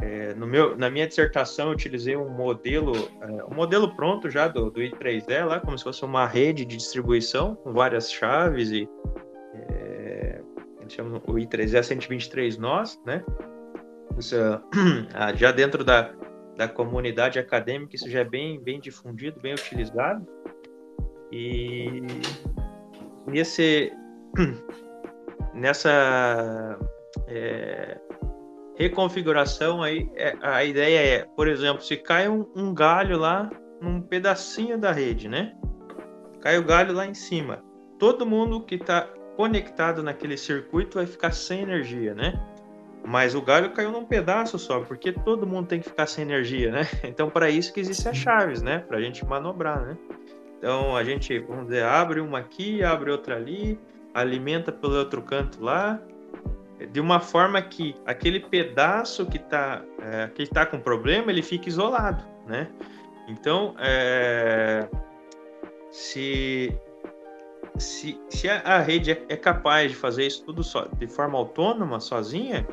É, 0.00 0.34
no 0.34 0.46
meu, 0.46 0.76
na 0.76 0.90
minha 0.90 1.06
dissertação 1.06 1.66
eu 1.66 1.72
utilizei 1.72 2.16
um 2.16 2.28
modelo, 2.30 2.92
é, 3.20 3.44
um 3.44 3.54
modelo 3.54 3.94
pronto 3.94 4.30
já 4.30 4.48
do, 4.48 4.70
do 4.70 4.80
I3E 4.80 5.44
lá, 5.44 5.60
como 5.60 5.76
se 5.76 5.84
fosse 5.84 6.04
uma 6.04 6.26
rede 6.26 6.64
de 6.64 6.76
distribuição 6.76 7.54
com 7.56 7.72
várias 7.72 8.10
chaves 8.10 8.70
e 8.70 8.88
chama 10.94 11.18
o 11.26 11.32
I3E 11.34 11.82
123 11.82 12.58
nós, 12.58 13.00
né? 13.04 13.24
Isso, 14.18 14.36
ah, 15.14 15.34
já 15.34 15.50
dentro 15.50 15.82
da, 15.84 16.12
da 16.56 16.68
comunidade 16.68 17.38
acadêmica, 17.38 17.96
isso 17.96 18.08
já 18.10 18.20
é 18.20 18.24
bem, 18.24 18.60
bem 18.60 18.80
difundido, 18.80 19.40
bem 19.40 19.54
utilizado. 19.54 20.26
E 21.30 22.02
nesse, 23.26 23.92
nessa 25.54 26.78
é, 27.26 27.98
reconfiguração 28.76 29.82
aí, 29.82 30.10
é, 30.14 30.36
a 30.42 30.64
ideia 30.64 30.98
é, 30.98 31.24
por 31.36 31.48
exemplo, 31.48 31.82
se 31.82 31.96
cai 31.96 32.28
um, 32.28 32.46
um 32.54 32.74
galho 32.74 33.18
lá 33.18 33.50
num 33.80 34.00
pedacinho 34.00 34.78
da 34.78 34.92
rede, 34.92 35.28
né? 35.28 35.54
Cai 36.40 36.58
o 36.58 36.64
galho 36.64 36.92
lá 36.92 37.06
em 37.06 37.14
cima. 37.14 37.64
Todo 37.98 38.26
mundo 38.26 38.64
que 38.64 38.74
está 38.74 39.08
conectado 39.36 40.02
naquele 40.02 40.36
circuito 40.36 40.98
vai 40.98 41.06
ficar 41.06 41.32
sem 41.32 41.62
energia, 41.62 42.14
né? 42.14 42.40
Mas 43.04 43.34
o 43.34 43.42
galho 43.42 43.72
caiu 43.72 43.90
num 43.90 44.04
pedaço 44.04 44.58
só, 44.58 44.80
porque 44.80 45.12
todo 45.12 45.46
mundo 45.46 45.66
tem 45.66 45.80
que 45.80 45.88
ficar 45.88 46.06
sem 46.06 46.22
energia, 46.22 46.70
né? 46.70 46.82
Então, 47.02 47.28
para 47.28 47.50
isso 47.50 47.72
que 47.72 47.80
existem 47.80 48.12
as 48.12 48.16
chaves, 48.16 48.62
né? 48.62 48.78
Para 48.78 48.98
a 48.98 49.00
gente 49.00 49.24
manobrar, 49.24 49.80
né? 49.80 49.96
Então, 50.58 50.96
a 50.96 51.02
gente, 51.02 51.38
vamos 51.40 51.64
dizer, 51.64 51.82
abre 51.82 52.20
uma 52.20 52.38
aqui, 52.38 52.84
abre 52.84 53.10
outra 53.10 53.34
ali, 53.34 53.78
alimenta 54.14 54.70
pelo 54.70 54.94
outro 54.96 55.20
canto 55.22 55.62
lá, 55.62 56.00
de 56.90 57.00
uma 57.00 57.18
forma 57.18 57.60
que 57.60 57.96
aquele 58.06 58.40
pedaço 58.40 59.26
que 59.26 59.36
está 59.36 59.82
é, 60.00 60.28
que 60.28 60.46
tá 60.46 60.64
com 60.64 60.78
problema, 60.78 61.30
ele 61.30 61.42
fica 61.42 61.68
isolado, 61.68 62.24
né? 62.46 62.68
Então, 63.28 63.74
é, 63.78 64.88
se 65.90 66.76
se, 67.78 68.20
se 68.28 68.48
a, 68.48 68.60
a 68.60 68.78
rede 68.78 69.12
é, 69.12 69.24
é, 69.28 69.36
capaz 69.36 69.90
de 69.90 69.96
fazer 69.96 70.26
isso 70.26 70.44
tudo 70.44 70.62
de 70.98 71.06
forma 71.06 71.38
autônoma, 71.38 72.00
sozinha, 72.00 72.66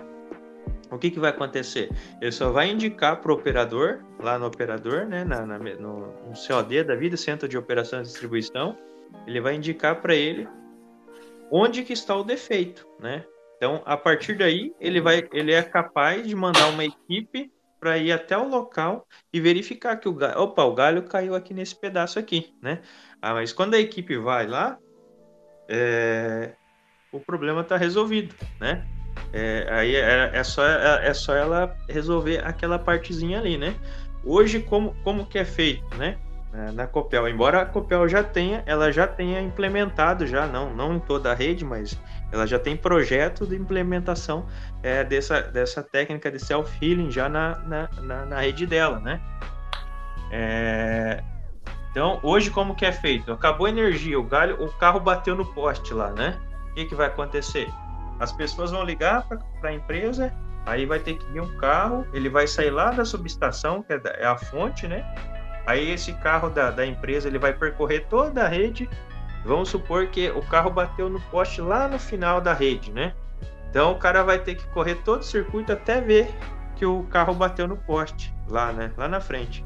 o 0.91 0.98
que, 0.98 1.12
que 1.12 1.20
vai 1.20 1.29
acontecer? 1.29 1.89
Ele 2.20 2.32
só 2.32 2.51
vai 2.51 2.70
indicar 2.70 3.22
para 3.22 3.32
o 3.32 3.36
operador, 3.36 4.03
lá 4.20 4.39
no 4.39 4.48
operador, 4.48 5.06
né, 5.06 5.24
na, 5.24 5.46
na, 5.46 5.60
no, 5.60 6.08
no 6.08 6.34
COD 6.48 6.84
da 6.84 6.96
vida, 6.96 7.15
Centro 7.15 7.48
de 7.48 7.58
Operação 7.58 8.00
e 8.00 8.03
Distribuição, 8.03 8.77
ele 9.25 9.39
vai 9.39 9.56
indicar 9.56 10.01
para 10.01 10.15
ele 10.15 10.48
onde 11.51 11.84
que 11.84 11.94
está 11.94 12.15
o 12.15 12.24
defeito, 12.24 12.88
né? 13.00 13.25
Então, 13.58 13.82
a 13.86 13.98
partir 13.98 14.38
daí, 14.38 14.74
ele 14.79 15.01
vai, 15.01 15.27
ele 15.34 15.51
é 15.51 15.62
capaz 15.62 16.25
de 16.25 16.34
mandar 16.36 16.70
uma 16.70 16.86
equipe 16.86 17.51
para 17.79 17.98
ir 17.98 18.12
até 18.12 18.38
o 18.38 18.48
local 18.48 19.08
e 19.34 19.39
verificar 19.39 19.98
que 19.98 20.08
o 20.08 20.13
galho, 20.13 20.39
opa, 20.39 20.63
o 20.63 20.74
galho 20.74 21.03
caiu 21.03 21.36
aqui 21.36 21.53
nesse 21.53 21.75
pedaço 21.75 22.20
aqui, 22.20 22.53
né? 22.62 22.82
Ah, 23.22 23.34
mas 23.34 23.51
quando 23.51 23.74
a 23.74 23.79
equipe 23.79 24.18
vai 24.18 24.48
lá, 24.48 24.77
é, 25.70 26.52
o 27.12 27.20
problema 27.20 27.62
está 27.62 27.78
resolvido, 27.78 28.34
né? 28.60 28.84
É, 29.32 29.68
aí 29.70 29.96
é, 29.96 30.32
é, 30.34 30.44
só, 30.44 30.66
é, 30.66 31.08
é, 31.08 31.14
só 31.14 31.36
ela 31.36 31.76
resolver 31.88 32.44
aquela 32.46 32.80
partezinha 32.80 33.40
ali, 33.40 33.58
né? 33.58 33.76
Hoje, 34.24 34.60
como, 34.60 34.96
como 35.04 35.26
que 35.26 35.38
é 35.38 35.46
feito, 35.46 35.96
né? 35.96 36.18
É, 36.52 36.72
na 36.72 36.88
Copel, 36.88 37.30
embora 37.30 37.62
a 37.62 37.66
Copel 37.66 38.10
já 38.10 38.24
tenha, 38.24 38.64
ela 38.66 38.92
já 38.92 39.06
tenha 39.06 39.40
implementado 39.40 40.26
já, 40.26 40.48
não, 40.48 40.74
não 40.74 40.96
em 40.96 41.00
toda 41.00 41.32
a 41.32 41.36
rede, 41.36 41.64
mas 41.64 41.96
ela 42.32 42.48
já 42.48 42.58
tem 42.58 42.76
projeto 42.76 43.46
de 43.46 43.56
implementação 43.56 44.48
é, 44.82 45.04
dessa, 45.04 45.42
dessa 45.44 45.84
técnica 45.84 46.32
de 46.32 46.40
self-healing 46.40 47.12
já 47.12 47.30
na, 47.30 47.60
na, 47.60 47.90
na, 48.02 48.26
na, 48.26 48.40
rede 48.40 48.66
dela, 48.66 49.00
né? 49.00 49.22
É, 50.32 51.24
então, 52.00 52.18
hoje 52.24 52.50
como 52.50 52.75
que 52.75 52.86
é 52.86 52.94
feito? 52.94 53.29
Acabou 53.29 53.68
a 53.68 53.70
energia, 53.70 54.18
o 54.18 54.24
galho, 54.24 54.56
o 54.63 54.72
carro 54.72 55.01
bateu 55.01 55.36
no 55.36 55.46
poste 55.46 55.94
lá, 55.94 56.12
né? 56.12 56.39
O 56.72 56.74
que, 56.74 56.86
que 56.86 56.96
vai 56.96 57.08
acontecer? 57.08 57.68
As 58.22 58.32
pessoas 58.32 58.72
vão 58.72 58.86
ligar 58.86 59.27
para 59.27 59.70
a 59.70 59.74
empresa, 59.74 60.34
aí 60.65 60.86
vai 60.86 61.00
ter 61.00 61.15
que 61.15 61.25
vir 61.25 61.41
um 61.41 61.58
carro, 61.58 62.08
ele 62.13 62.29
vai 62.29 62.48
sair 62.48 62.70
lá 62.70 62.91
da 62.91 63.03
subestação, 63.03 63.84
que 63.84 63.91
é, 63.91 64.01
é 64.18 64.25
a 64.25 64.38
fonte, 64.38 64.88
né? 64.88 65.03
Aí 65.68 65.91
esse 65.91 66.13
carro 66.13 66.50
da, 66.50 66.72
da 66.72 66.86
empresa 66.86 67.27
ele 67.27 67.38
vai 67.38 67.51
percorrer 67.51 68.06
toda 68.10 68.46
a 68.46 68.48
rede. 68.48 68.89
Vamos 69.44 69.68
supor 69.68 70.08
que 70.08 70.29
o 70.29 70.41
carro 70.44 70.72
bateu 70.72 71.10
no 71.10 71.20
poste 71.24 71.60
lá 71.60 71.86
no 71.86 72.00
final 72.00 72.39
da 72.39 72.53
rede, 72.53 72.94
né? 72.94 73.13
Então 73.70 73.91
o 73.91 73.96
cara 73.96 74.24
vai 74.24 74.39
ter 74.39 74.56
que 74.56 74.65
correr 74.70 74.96
todo 75.03 75.20
o 75.20 75.25
circuito 75.25 75.74
até 75.74 76.00
ver 76.00 76.34
que 76.77 76.86
o 76.86 77.03
carro 77.03 77.34
bateu 77.34 77.68
no 77.68 77.75
poste 77.75 78.34
lá, 78.48 78.72
né? 78.72 78.94
Lá 78.96 79.10
na 79.10 79.20
frente. 79.20 79.65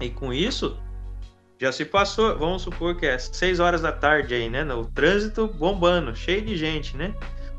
E 0.00 0.10
com 0.10 0.32
isso, 0.32 0.82
já 1.58 1.70
se 1.72 1.84
passou, 1.84 2.36
vamos 2.38 2.62
supor 2.62 2.96
que 2.96 3.06
é 3.06 3.18
6 3.18 3.60
horas 3.60 3.80
da 3.80 3.92
tarde 3.92 4.34
aí, 4.34 4.50
né? 4.50 4.64
O 4.74 4.84
trânsito 4.84 5.46
bombando, 5.46 6.14
cheio 6.14 6.42
de 6.42 6.56
gente, 6.56 6.96
né? 6.96 7.14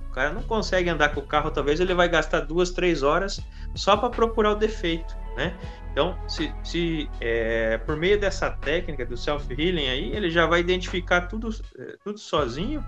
O 0.10 0.14
cara 0.14 0.32
não 0.32 0.44
consegue 0.44 0.90
andar 0.90 1.10
com 1.10 1.20
o 1.20 1.26
carro, 1.26 1.52
talvez 1.52 1.80
ele 1.80 1.94
vai 1.94 2.08
gastar 2.08 2.42
duas, 2.42 2.72
três 2.72 3.04
horas 3.04 3.42
só 3.74 3.98
para 3.98 4.10
procurar 4.10 4.52
o 4.52 4.56
defeito, 4.56 5.16
né? 5.36 5.58
Então, 5.92 6.18
se, 6.28 6.54
se 6.62 7.10
é, 7.22 7.78
por 7.78 7.96
meio 7.96 8.20
dessa 8.20 8.52
técnica 8.52 9.06
do 9.06 9.16
self-healing 9.16 9.88
aí, 9.88 10.14
ele 10.14 10.30
já 10.30 10.46
vai 10.46 10.60
identificar 10.60 11.22
tudo, 11.22 11.50
é, 11.80 11.96
tudo 12.04 12.20
sozinho 12.20 12.84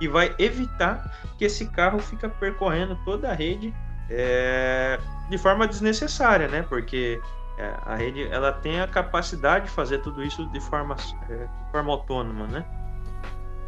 e 0.00 0.08
vai 0.08 0.34
evitar 0.38 1.34
que 1.38 1.44
esse 1.44 1.66
carro 1.66 1.98
fica 1.98 2.30
percorrendo 2.30 2.98
toda 3.04 3.30
a 3.30 3.34
rede 3.34 3.74
é, 4.08 4.98
de 5.28 5.36
forma 5.36 5.66
desnecessária, 5.66 6.48
né? 6.48 6.64
Porque 6.66 7.20
é, 7.58 7.74
a 7.84 7.94
rede 7.94 8.26
ela 8.30 8.52
tem 8.52 8.80
a 8.80 8.86
capacidade 8.86 9.66
de 9.66 9.70
fazer 9.70 9.98
tudo 9.98 10.22
isso 10.22 10.46
de 10.46 10.60
forma, 10.60 10.96
é, 11.28 11.36
de 11.36 11.70
forma 11.70 11.92
autônoma, 11.92 12.46
né? 12.46 12.64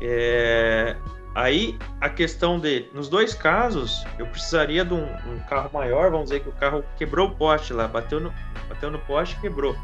É, 0.00 0.96
aí 1.34 1.78
a 2.00 2.08
questão 2.08 2.58
de, 2.58 2.88
nos 2.92 3.08
dois 3.08 3.34
casos, 3.34 4.04
eu 4.18 4.26
precisaria 4.26 4.84
de 4.84 4.94
um, 4.94 5.04
um, 5.04 5.38
carro 5.48 5.70
maior, 5.72 6.10
vamos 6.10 6.26
dizer 6.28 6.40
que 6.40 6.48
o 6.48 6.52
carro 6.52 6.84
quebrou 6.96 7.28
o 7.28 7.34
poste 7.34 7.72
lá, 7.72 7.88
bateu 7.88 8.20
no, 8.20 8.32
bateu 8.68 8.90
no 8.90 8.98
poste 9.00 9.40
quebrou. 9.40 9.74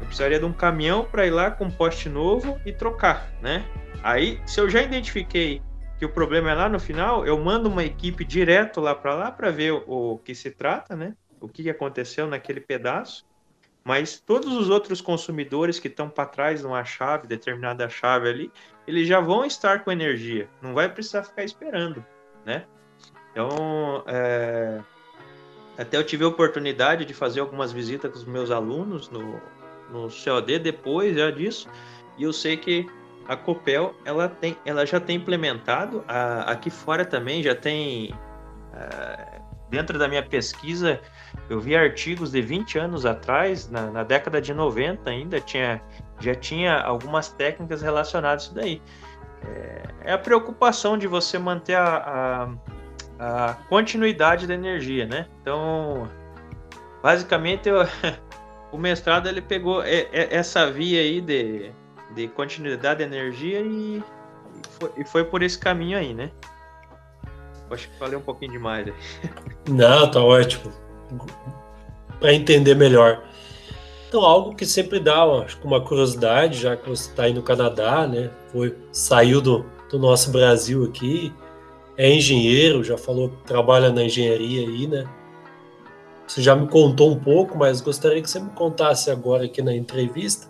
Eu 0.00 0.06
precisaria 0.06 0.38
de 0.38 0.44
um 0.44 0.52
caminhão 0.52 1.04
para 1.04 1.26
ir 1.26 1.30
lá 1.30 1.50
com 1.50 1.64
um 1.64 1.70
poste 1.70 2.08
novo 2.08 2.60
e 2.64 2.72
trocar, 2.72 3.28
né? 3.42 3.64
Aí, 4.02 4.40
se 4.46 4.60
eu 4.60 4.68
já 4.68 4.82
identifiquei 4.82 5.62
que 5.98 6.04
o 6.04 6.08
problema 6.10 6.50
é 6.50 6.54
lá 6.54 6.68
no 6.68 6.78
final, 6.78 7.26
eu 7.26 7.38
mando 7.42 7.68
uma 7.68 7.82
equipe 7.82 8.24
direto 8.24 8.80
lá 8.80 8.94
para 8.94 9.14
lá 9.14 9.32
para 9.32 9.50
ver 9.50 9.72
o, 9.72 10.12
o 10.12 10.18
que 10.18 10.34
se 10.34 10.50
trata, 10.50 10.94
né? 10.94 11.14
O 11.40 11.48
que 11.48 11.68
aconteceu 11.68 12.26
naquele 12.26 12.60
pedaço, 12.60 13.26
mas 13.84 14.18
todos 14.18 14.52
os 14.52 14.68
outros 14.68 15.00
consumidores 15.00 15.78
que 15.78 15.86
estão 15.86 16.08
para 16.08 16.26
trás 16.26 16.60
de 16.60 16.66
uma 16.66 16.84
chave, 16.84 17.28
determinada 17.28 17.88
chave 17.88 18.28
ali, 18.28 18.52
eles 18.84 19.06
já 19.06 19.20
vão 19.20 19.44
estar 19.44 19.84
com 19.84 19.92
energia, 19.92 20.48
não 20.60 20.74
vai 20.74 20.88
precisar 20.88 21.22
ficar 21.22 21.44
esperando, 21.44 22.04
né? 22.44 22.66
Então, 23.30 24.02
é... 24.06 24.80
até 25.78 25.96
eu 25.96 26.04
tive 26.04 26.24
a 26.24 26.28
oportunidade 26.28 27.04
de 27.04 27.14
fazer 27.14 27.40
algumas 27.40 27.70
visitas 27.70 28.10
com 28.10 28.18
os 28.18 28.24
meus 28.24 28.50
alunos 28.50 29.08
no, 29.08 29.40
no 29.90 30.08
COD 30.08 30.58
depois 30.58 31.16
já 31.16 31.30
disso, 31.30 31.68
e 32.18 32.24
eu 32.24 32.32
sei 32.32 32.56
que 32.56 32.88
a 33.28 33.36
Copel 33.36 33.94
ela 34.04 34.28
tem, 34.28 34.56
ela 34.64 34.86
já 34.86 34.98
tem 34.98 35.16
implementado, 35.16 36.04
a, 36.08 36.50
aqui 36.50 36.70
fora 36.70 37.04
também 37.04 37.42
já 37.42 37.54
tem, 37.54 38.14
é, 38.74 39.35
dentro 39.68 39.98
da 39.98 40.08
minha 40.08 40.22
pesquisa, 40.22 41.00
eu 41.48 41.60
vi 41.60 41.76
artigos 41.76 42.30
de 42.30 42.40
20 42.40 42.78
anos 42.78 43.06
atrás, 43.06 43.68
na, 43.70 43.90
na 43.90 44.02
década 44.02 44.40
de 44.40 44.54
90 44.54 45.08
ainda, 45.08 45.40
tinha, 45.40 45.80
já 46.20 46.34
tinha 46.34 46.78
algumas 46.80 47.28
técnicas 47.28 47.82
relacionadas 47.82 48.44
a 48.44 48.46
isso 48.46 48.54
daí. 48.54 48.82
É, 49.44 49.82
é 50.10 50.12
a 50.12 50.18
preocupação 50.18 50.96
de 50.96 51.06
você 51.06 51.38
manter 51.38 51.74
a, 51.74 52.48
a, 53.18 53.48
a 53.50 53.54
continuidade 53.68 54.46
da 54.46 54.54
energia, 54.54 55.06
né? 55.06 55.26
Então, 55.40 56.08
basicamente, 57.02 57.68
eu, 57.68 57.78
o 58.72 58.78
mestrado 58.78 59.28
ele 59.28 59.40
pegou 59.40 59.82
essa 59.82 60.70
via 60.70 61.00
aí 61.00 61.20
de, 61.20 61.72
de 62.14 62.28
continuidade 62.28 63.00
da 63.00 63.04
energia 63.04 63.60
e, 63.60 64.02
foi, 64.78 64.92
e 64.96 65.04
foi 65.04 65.24
por 65.24 65.42
esse 65.42 65.58
caminho 65.58 65.98
aí, 65.98 66.14
né? 66.14 66.30
Acho 67.70 67.88
que 67.88 67.96
falei 67.98 68.16
um 68.16 68.22
pouquinho 68.22 68.52
demais. 68.52 68.92
Não, 69.68 70.10
tá 70.10 70.22
ótimo. 70.22 70.72
Para 72.20 72.32
entender 72.32 72.74
melhor. 72.74 73.22
Então, 74.08 74.22
algo 74.22 74.54
que 74.54 74.64
sempre 74.64 75.00
dá 75.00 75.24
acho, 75.24 75.58
uma 75.64 75.80
curiosidade, 75.80 76.60
já 76.60 76.76
que 76.76 76.88
você 76.88 77.10
está 77.10 77.24
aí 77.24 77.34
no 77.34 77.42
Canadá, 77.42 78.06
né? 78.06 78.30
Foi, 78.52 78.76
saiu 78.92 79.40
do, 79.40 79.66
do 79.90 79.98
nosso 79.98 80.30
Brasil 80.30 80.84
aqui, 80.84 81.34
é 81.96 82.10
engenheiro, 82.10 82.84
já 82.84 82.96
falou 82.96 83.30
que 83.30 83.42
trabalha 83.44 83.90
na 83.90 84.04
engenharia 84.04 84.66
aí, 84.66 84.86
né? 84.86 85.04
Você 86.26 86.40
já 86.42 86.54
me 86.54 86.68
contou 86.68 87.10
um 87.10 87.18
pouco, 87.18 87.56
mas 87.56 87.80
gostaria 87.80 88.22
que 88.22 88.30
você 88.30 88.40
me 88.40 88.50
contasse 88.50 89.10
agora 89.10 89.44
aqui 89.44 89.62
na 89.62 89.74
entrevista 89.74 90.48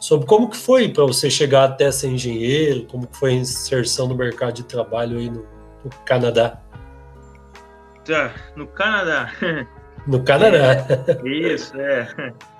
sobre 0.00 0.26
como 0.26 0.50
que 0.50 0.56
foi 0.56 0.88
para 0.88 1.04
você 1.04 1.30
chegar 1.30 1.64
até 1.64 1.90
ser 1.92 2.08
engenheiro, 2.08 2.86
como 2.86 3.06
que 3.06 3.16
foi 3.16 3.30
a 3.30 3.34
inserção 3.34 4.08
no 4.08 4.16
mercado 4.16 4.54
de 4.54 4.64
trabalho 4.64 5.16
aí 5.16 5.30
no, 5.30 5.46
no 5.84 5.90
Canadá. 6.04 6.60
Tá, 8.04 8.32
no 8.56 8.66
Canadá. 8.66 9.32
No 10.04 10.20
Canadá. 10.24 10.84
É, 11.06 11.28
isso, 11.28 11.80
é. 11.80 12.08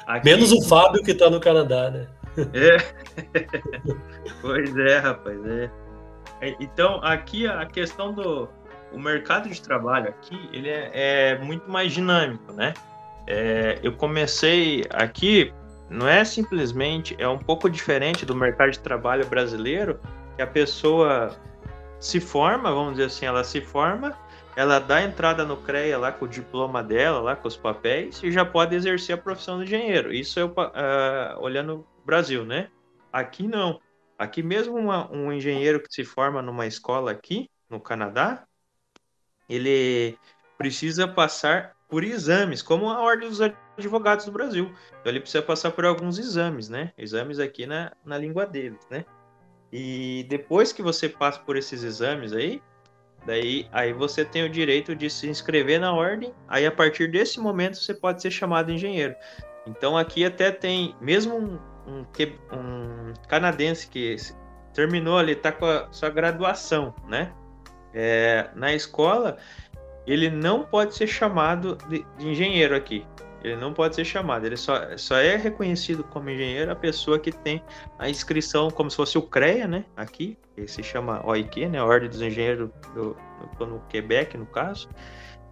Aqui... 0.07 0.27
Menos 0.27 0.53
o 0.53 0.63
Fábio 0.63 1.03
que 1.03 1.11
está 1.11 1.29
no 1.29 1.41
Canadá, 1.41 1.91
né? 1.91 2.07
É. 2.55 2.77
pois 4.41 4.77
é, 4.77 4.99
rapaz, 4.99 5.45
é. 5.47 5.71
é. 6.41 6.57
Então, 6.61 7.01
aqui 7.03 7.45
a 7.49 7.67
questão 7.67 8.13
do 8.13 8.49
o 8.93 8.99
mercado 8.99 9.49
de 9.49 9.61
trabalho 9.61 10.09
aqui, 10.09 10.39
ele 10.53 10.69
é, 10.69 10.91
é 10.93 11.39
muito 11.39 11.71
mais 11.71 11.93
dinâmico, 11.93 12.53
né? 12.53 12.75
É, 13.27 13.79
eu 13.83 13.93
comecei 13.93 14.85
aqui, 14.91 15.53
não 15.89 16.07
é 16.07 16.25
simplesmente, 16.25 17.17
é 17.19 17.27
um 17.27 17.39
pouco 17.39 17.71
diferente 17.71 18.27
do 18.27 18.35
mercado 18.35 18.71
de 18.71 18.81
trabalho 18.81 19.27
brasileiro, 19.27 19.99
que 20.37 20.43
a 20.43 20.47
pessoa 20.47 21.35
se 22.03 22.19
forma, 22.19 22.69
vamos 22.75 22.95
dizer 22.95 23.05
assim, 23.05 23.27
ela 23.27 23.45
se 23.45 23.61
forma, 23.61 24.19
ela 24.57 24.81
dá 24.81 25.03
entrada 25.03 25.45
no 25.45 25.57
CREA 25.57 25.97
lá 25.97 26.11
com 26.11 26.25
o 26.25 26.29
diploma 26.29 26.83
dela, 26.83 27.21
lá 27.21 27.37
com 27.37 27.47
os 27.47 27.57
papéis, 27.57 28.21
e 28.25 28.33
já 28.33 28.45
pode 28.45 28.75
exercer 28.75 29.15
a 29.15 29.19
profissão 29.19 29.59
de 29.59 29.65
engenheiro. 29.65 30.13
Isso 30.13 30.41
eu 30.41 30.49
uh, 30.49 31.41
olhando 31.41 31.87
o 32.03 32.05
Brasil, 32.05 32.45
né? 32.45 32.69
Aqui 33.13 33.47
não. 33.47 33.81
Aqui 34.19 34.43
mesmo 34.43 34.77
uma, 34.77 35.09
um 35.13 35.33
engenheiro 35.33 35.81
que 35.81 35.95
se 35.95 36.05
forma 36.05 36.43
numa 36.43 36.67
escola 36.67 37.13
aqui, 37.13 37.49
no 37.71 37.81
Canadá, 37.81 38.45
ele 39.49 40.19
precisa 40.59 41.07
passar 41.07 41.73
por 41.89 42.03
exames, 42.03 42.63
como 42.63 42.91
a 42.91 43.01
Ordem 43.01 43.29
dos 43.29 43.41
Advogados 43.41 44.25
do 44.25 44.33
Brasil. 44.33 44.75
Então 45.01 45.13
ele 45.13 45.21
precisa 45.21 45.43
passar 45.43 45.71
por 45.71 45.85
alguns 45.85 46.19
exames, 46.19 46.69
né? 46.69 46.93
Exames 46.99 47.39
aqui 47.39 47.65
na, 47.65 47.93
na 48.05 48.19
língua 48.19 48.45
deles, 48.45 48.85
né? 48.91 49.05
E 49.73 50.27
depois 50.29 50.73
que 50.73 50.83
você 50.83 51.09
passa 51.09 51.41
por 51.41 51.57
esses 51.57 51.83
exames 51.83 52.33
aí, 52.33 52.61
daí 53.25 53.67
aí 53.73 53.93
você 53.93 54.25
tem 54.25 54.45
o 54.45 54.51
direito 54.51 54.95
de 54.95 55.09
se 55.09 55.29
inscrever 55.29 55.81
na 55.81 55.93
ordem. 55.93 56.35
Aí 56.47 56.67
a 56.67 56.71
partir 56.71 57.11
desse 57.11 57.41
momento 57.41 57.79
você 57.79 57.95
pode 57.95 58.21
ser 58.21 58.31
chamado 58.31 58.71
engenheiro. 58.71 59.15
Então 59.67 59.97
aqui 59.97 60.25
até 60.25 60.51
tem, 60.51 60.95
mesmo 61.01 61.37
um, 61.37 61.59
um, 61.87 62.07
um 62.53 63.13
canadense 63.29 63.89
que 63.89 64.17
terminou 64.75 65.19
ali, 65.19 65.35
tá 65.35 65.53
com 65.53 65.67
a 65.67 65.89
sua 65.93 66.11
graduação, 66.11 66.95
né? 67.07 67.33
É, 67.95 68.49
na 68.55 68.73
escola, 68.73 69.37
ele 70.07 70.31
não 70.31 70.65
pode 70.65 70.95
ser 70.95 71.07
chamado 71.07 71.77
de, 71.89 72.05
de, 72.19 72.29
engenheiro 72.29 72.75
aqui. 72.75 73.07
Ele 73.43 73.57
não 73.57 73.73
pode 73.73 73.95
ser 73.95 74.05
chamado. 74.05 74.47
Ele 74.47 74.57
só, 74.57 74.97
só 74.97 75.17
é 75.17 75.37
reconhecido 75.37 76.05
como 76.05 76.31
engenheiro 76.31 76.71
a 76.71 76.77
pessoa 76.77 77.19
que 77.19 77.33
tem 77.33 77.63
a 77.99 78.09
inscrição 78.09 78.71
como 78.71 78.91
se 78.91 78.97
fosse 78.97 79.19
o 79.19 79.23
CREA, 79.23 79.67
né? 79.67 79.85
Aqui, 79.97 80.39
se 80.67 80.83
chama 80.83 81.25
OIQ, 81.27 81.69
né? 81.69 81.83
Ordem 81.83 82.09
dos 82.09 82.23
Engenheiros 82.23 82.71
do, 82.95 83.17
do, 83.59 83.67
no 83.67 83.81
Quebec, 83.89 84.37
no 84.37 84.47
caso. 84.47 84.89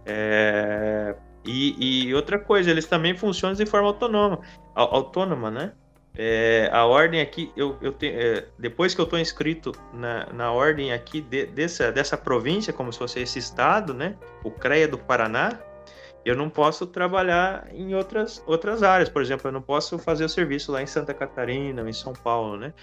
É, 0.05 1.15
e, 1.43 2.07
e, 2.07 2.13
outra 2.13 2.39
coisa, 2.39 2.69
eles 2.69 2.85
também 2.85 3.15
funcionam 3.15 3.55
de 3.55 3.65
forma 3.65 3.87
autônoma, 3.87 4.39
autônoma, 4.75 5.49
né? 5.49 5.73
É, 6.13 6.69
a 6.73 6.85
ordem 6.85 7.21
aqui, 7.21 7.51
eu, 7.55 7.77
eu 7.81 7.93
te, 7.93 8.07
é, 8.07 8.45
depois 8.59 8.93
que 8.93 8.99
eu 8.99 9.05
estou 9.05 9.17
inscrito 9.17 9.71
na, 9.93 10.27
na 10.33 10.51
ordem 10.51 10.91
aqui 10.91 11.21
de, 11.21 11.45
dessa, 11.45 11.89
dessa 11.91 12.17
província, 12.17 12.73
como 12.73 12.91
se 12.91 12.99
fosse 12.99 13.19
esse 13.21 13.39
estado, 13.39 13.93
né? 13.93 14.15
O 14.43 14.51
CREA 14.51 14.87
do 14.87 14.97
Paraná, 14.97 15.57
eu 16.23 16.35
não 16.35 16.49
posso 16.49 16.85
trabalhar 16.85 17.67
em 17.73 17.95
outras, 17.95 18.43
outras 18.45 18.83
áreas. 18.83 19.09
Por 19.09 19.21
exemplo, 19.21 19.47
eu 19.47 19.51
não 19.51 19.61
posso 19.61 19.97
fazer 19.97 20.23
o 20.23 20.29
serviço 20.29 20.71
lá 20.71 20.81
em 20.81 20.85
Santa 20.85 21.13
Catarina, 21.13 21.87
em 21.87 21.93
São 21.93 22.13
Paulo, 22.13 22.57
né? 22.57 22.73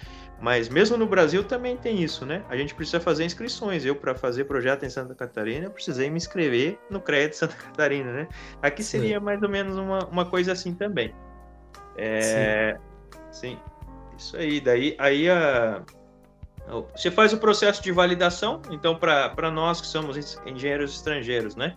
Mas 0.41 0.67
mesmo 0.67 0.97
no 0.97 1.05
Brasil 1.05 1.43
também 1.43 1.77
tem 1.77 2.01
isso, 2.01 2.25
né? 2.25 2.43
A 2.49 2.57
gente 2.57 2.75
precisa 2.75 2.99
fazer 2.99 3.23
inscrições. 3.23 3.85
Eu, 3.85 3.95
para 3.95 4.13
fazer 4.13 4.43
projeto 4.45 4.83
em 4.83 4.89
Santa 4.89 5.15
Catarina, 5.15 5.65
eu 5.65 5.71
precisei 5.71 6.09
me 6.09 6.17
inscrever 6.17 6.77
no 6.89 6.99
CREA 6.99 7.29
de 7.29 7.37
Santa 7.37 7.55
Catarina, 7.63 8.11
né? 8.11 8.27
Aqui 8.61 8.83
seria 8.83 9.19
Sim. 9.19 9.23
mais 9.23 9.41
ou 9.41 9.49
menos 9.49 9.77
uma, 9.77 10.05
uma 10.07 10.25
coisa 10.25 10.51
assim 10.51 10.73
também. 10.73 11.13
É, 11.97 12.77
Sim. 12.77 12.89
Sim, 13.31 13.57
isso 14.17 14.35
aí. 14.37 14.59
Daí 14.59 14.95
aí 14.97 15.29
a, 15.29 15.81
você 16.95 17.09
faz 17.09 17.33
o 17.33 17.37
processo 17.37 17.81
de 17.81 17.91
validação, 17.91 18.61
então 18.69 18.95
para 18.95 19.51
nós 19.51 19.81
que 19.81 19.87
somos 19.87 20.37
engenheiros 20.45 20.95
estrangeiros, 20.95 21.55
né? 21.55 21.75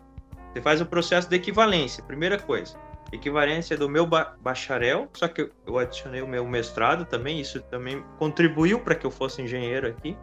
Você 0.52 0.60
faz 0.60 0.80
o 0.80 0.86
processo 0.86 1.28
de 1.28 1.36
equivalência, 1.36 2.02
primeira 2.04 2.38
coisa. 2.38 2.76
Equivalência 3.10 3.76
do 3.76 3.88
meu 3.88 4.06
ba 4.06 4.34
bacharel, 4.40 5.08
só 5.14 5.28
que 5.28 5.50
eu 5.66 5.78
adicionei 5.78 6.22
o 6.22 6.26
meu 6.26 6.46
mestrado 6.46 7.04
também, 7.04 7.40
isso 7.40 7.60
também 7.62 8.02
contribuiu 8.18 8.80
para 8.80 8.94
que 8.94 9.06
eu 9.06 9.10
fosse 9.10 9.42
engenheiro 9.42 9.86
aqui. 9.86 10.16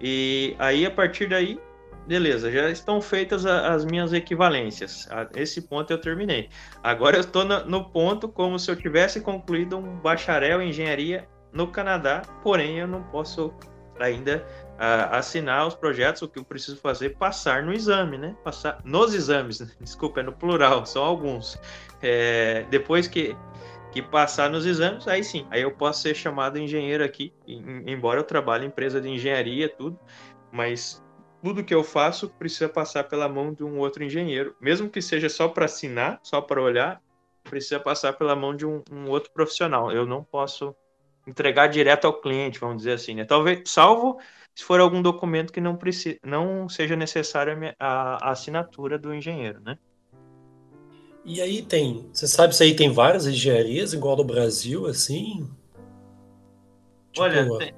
E 0.00 0.54
aí, 0.58 0.86
a 0.86 0.90
partir 0.90 1.28
daí, 1.28 1.60
beleza, 2.06 2.50
já 2.50 2.70
estão 2.70 3.00
feitas 3.00 3.44
as 3.44 3.84
minhas 3.84 4.12
equivalências. 4.12 5.08
Esse 5.34 5.62
ponto 5.62 5.92
eu 5.92 6.00
terminei. 6.00 6.48
Agora 6.82 7.16
eu 7.16 7.20
estou 7.20 7.44
no 7.44 7.90
ponto 7.90 8.28
como 8.28 8.58
se 8.58 8.70
eu 8.70 8.76
tivesse 8.76 9.20
concluído 9.20 9.76
um 9.76 9.96
bacharel 9.96 10.62
em 10.62 10.70
engenharia 10.70 11.28
no 11.52 11.66
Canadá, 11.66 12.22
porém 12.42 12.78
eu 12.78 12.86
não 12.86 13.02
posso 13.04 13.52
ainda 13.98 14.46
uh, 14.78 15.14
assinar 15.14 15.66
os 15.66 15.74
projetos. 15.74 16.22
O 16.22 16.28
que 16.28 16.38
eu 16.38 16.44
preciso 16.44 16.76
fazer 16.78 17.10
passar 17.16 17.62
no 17.62 17.72
exame, 17.72 18.16
né? 18.16 18.34
Passar 18.42 18.80
nos 18.84 19.14
exames, 19.14 19.58
desculpa, 19.80 20.20
é 20.20 20.22
no 20.22 20.32
plural, 20.32 20.86
são 20.86 21.04
alguns. 21.04 21.58
É, 22.00 22.64
depois 22.70 23.06
que 23.06 23.36
que 23.90 24.02
passar 24.02 24.50
nos 24.50 24.66
exames, 24.66 25.08
aí 25.08 25.24
sim, 25.24 25.46
aí 25.50 25.62
eu 25.62 25.70
posso 25.70 26.02
ser 26.02 26.14
chamado 26.14 26.58
engenheiro 26.58 27.02
aqui, 27.02 27.32
embora 27.86 28.20
eu 28.20 28.24
trabalhe 28.24 28.66
em 28.66 28.68
empresa 28.68 29.00
de 29.00 29.08
engenharia, 29.08 29.66
tudo, 29.66 29.98
mas 30.52 31.02
tudo 31.42 31.64
que 31.64 31.74
eu 31.74 31.82
faço 31.82 32.28
precisa 32.28 32.68
passar 32.68 33.04
pela 33.04 33.28
mão 33.28 33.52
de 33.52 33.64
um 33.64 33.78
outro 33.78 34.04
engenheiro, 34.04 34.54
mesmo 34.60 34.90
que 34.90 35.00
seja 35.00 35.28
só 35.28 35.48
para 35.48 35.64
assinar, 35.64 36.20
só 36.22 36.40
para 36.40 36.60
olhar, 36.60 37.00
precisa 37.44 37.80
passar 37.80 38.12
pela 38.12 38.36
mão 38.36 38.54
de 38.54 38.66
um, 38.66 38.82
um, 38.90 39.08
outro 39.08 39.30
profissional. 39.32 39.90
Eu 39.90 40.04
não 40.04 40.22
posso 40.22 40.74
entregar 41.28 41.66
direto 41.68 42.06
ao 42.06 42.20
cliente, 42.20 42.58
vamos 42.58 42.78
dizer 42.78 42.92
assim, 42.92 43.14
né? 43.14 43.24
Talvez, 43.24 43.62
salvo 43.66 44.18
se 44.54 44.64
for 44.64 44.80
algum 44.80 45.00
documento 45.00 45.52
que 45.52 45.60
não 45.60 45.76
precisa, 45.76 46.18
não 46.24 46.68
seja 46.68 46.96
necessária 46.96 47.76
a, 47.78 48.28
a 48.28 48.30
assinatura 48.32 48.98
do 48.98 49.14
engenheiro, 49.14 49.60
né? 49.60 49.78
E 51.24 51.40
aí 51.40 51.62
tem, 51.62 52.08
você 52.12 52.26
sabe 52.26 52.56
se 52.56 52.64
aí 52.64 52.74
tem 52.74 52.92
várias 52.92 53.26
engenharias 53.26 53.92
igual 53.92 54.16
no 54.16 54.24
Brasil, 54.24 54.86
assim? 54.86 55.48
Tipo, 57.12 57.22
Olha, 57.22 57.58
tem, 57.58 57.74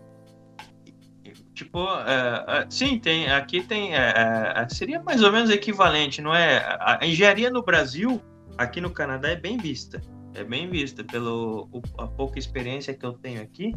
Tipo, 1.61 1.87
é, 2.07 2.63
é, 2.63 2.67
sim, 2.71 2.99
tem. 2.99 3.31
Aqui 3.31 3.63
tem. 3.63 3.95
É, 3.95 4.55
é, 4.57 4.69
seria 4.71 5.03
mais 5.03 5.23
ou 5.23 5.31
menos 5.31 5.51
equivalente, 5.51 6.23
não 6.23 6.35
é? 6.35 6.57
A 6.81 7.01
engenharia 7.03 7.51
no 7.51 7.63
Brasil, 7.63 8.19
aqui 8.57 8.81
no 8.81 8.91
Canadá, 8.91 9.29
é 9.29 9.37
bem 9.37 9.59
vista. 9.59 10.01
É 10.35 10.45
bem 10.45 10.71
vista 10.71 11.03
pela 11.05 11.31
a 11.99 12.07
pouca 12.07 12.39
experiência 12.39 12.95
que 12.95 13.05
eu 13.05 13.13
tenho 13.13 13.43
aqui. 13.43 13.75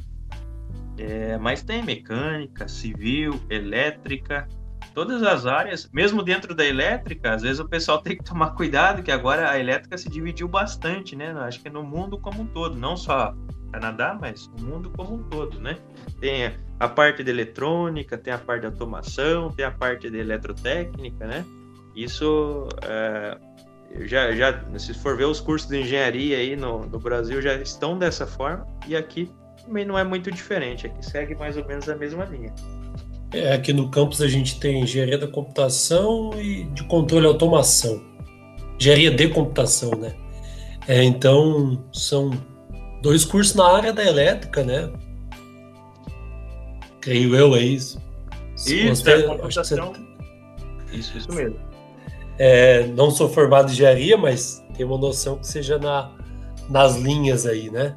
É, 0.98 1.38
mas 1.38 1.64
tem 1.64 1.84
mecânica, 1.84 2.68
civil, 2.68 3.40
elétrica, 3.50 4.48
todas 4.94 5.24
as 5.24 5.46
áreas, 5.46 5.90
mesmo 5.92 6.22
dentro 6.22 6.54
da 6.54 6.64
elétrica, 6.64 7.34
às 7.34 7.42
vezes 7.42 7.60
o 7.60 7.68
pessoal 7.68 8.00
tem 8.00 8.16
que 8.16 8.24
tomar 8.24 8.52
cuidado, 8.52 9.02
que 9.02 9.12
agora 9.12 9.50
a 9.50 9.60
elétrica 9.60 9.98
se 9.98 10.10
dividiu 10.10 10.48
bastante, 10.48 11.16
né? 11.16 11.32
Acho 11.40 11.62
que 11.62 11.70
no 11.70 11.84
mundo 11.84 12.18
como 12.18 12.44
um 12.44 12.48
todo, 12.48 12.78
não 12.78 12.96
só 12.96 13.34
Canadá, 13.72 14.16
mas 14.20 14.46
o 14.60 14.62
mundo 14.64 14.92
como 14.92 15.16
um 15.16 15.24
todo, 15.24 15.60
né? 15.60 15.78
Tem 16.20 16.54
a 16.80 16.88
parte 16.88 17.24
de 17.24 17.32
eletrônica, 17.32 18.18
tem 18.18 18.32
a 18.32 18.38
parte 18.38 18.62
de 18.62 18.68
automação, 18.68 19.50
tem 19.50 19.66
a 19.66 19.72
parte 19.72 20.10
de 20.10 20.18
eletrotécnica, 20.18 21.26
né? 21.26 21.44
Isso 21.96 22.68
é, 22.84 23.38
já, 24.02 24.32
já, 24.34 24.64
se 24.78 24.94
for 24.94 25.18
ver 25.18 25.26
os 25.26 25.40
cursos 25.40 25.70
de 25.70 25.82
engenharia 25.82 26.38
aí 26.38 26.56
no, 26.56 26.86
no 26.86 27.00
Brasil 27.00 27.42
já 27.42 27.56
estão 27.56 27.98
dessa 27.98 28.26
forma 28.26 28.66
e 28.88 28.96
aqui 28.96 29.30
também 29.64 29.86
não 29.86 29.98
é 29.98 30.04
muito 30.04 30.32
diferente, 30.32 30.88
aqui 30.88 31.06
segue 31.06 31.36
mais 31.36 31.56
ou 31.58 31.66
menos 31.66 31.88
a 31.88 31.96
mesma 31.96 32.26
linha. 32.26 32.54
É, 33.32 33.54
aqui 33.54 33.74
no 33.74 33.90
campus 33.90 34.22
a 34.22 34.28
gente 34.28 34.60
tem 34.60 34.82
engenharia 34.82 35.18
da 35.18 35.28
computação 35.28 36.32
e 36.40 36.66
de 36.66 36.84
controle 36.84 37.26
e 37.26 37.28
automação. 37.28 38.02
Engenharia 38.80 39.12
de 39.12 39.28
computação, 39.30 39.92
né? 39.92 40.14
É, 40.88 41.02
então, 41.04 41.84
são 41.92 42.32
dois 43.02 43.26
cursos 43.26 43.56
na 43.56 43.66
área 43.66 43.94
da 43.94 44.04
elétrica, 44.04 44.64
né? 44.64 44.92
Creio 47.02 47.36
eu, 47.36 47.56
é 47.56 47.62
isso. 47.62 48.02
Isso, 48.56 49.04
você, 49.04 49.12
é 49.12 49.22
computação. 49.24 49.94
Você... 49.94 50.98
Isso, 50.98 51.18
isso 51.18 51.34
mesmo. 51.34 51.73
É, 52.38 52.88
não 52.88 53.12
sou 53.12 53.30
formado 53.30 53.70
em 53.70 53.74
engenharia, 53.74 54.18
mas 54.18 54.64
tenho 54.76 54.90
uma 54.90 54.98
noção 54.98 55.38
que 55.38 55.48
seja 55.48 55.78
na, 55.78 56.12
nas 56.70 56.96
linhas 56.98 57.46
aí, 57.46 57.70
né? 57.70 57.96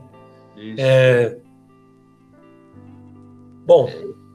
Isso. 0.56 0.80
É... 0.80 1.38
Bom. 3.64 3.88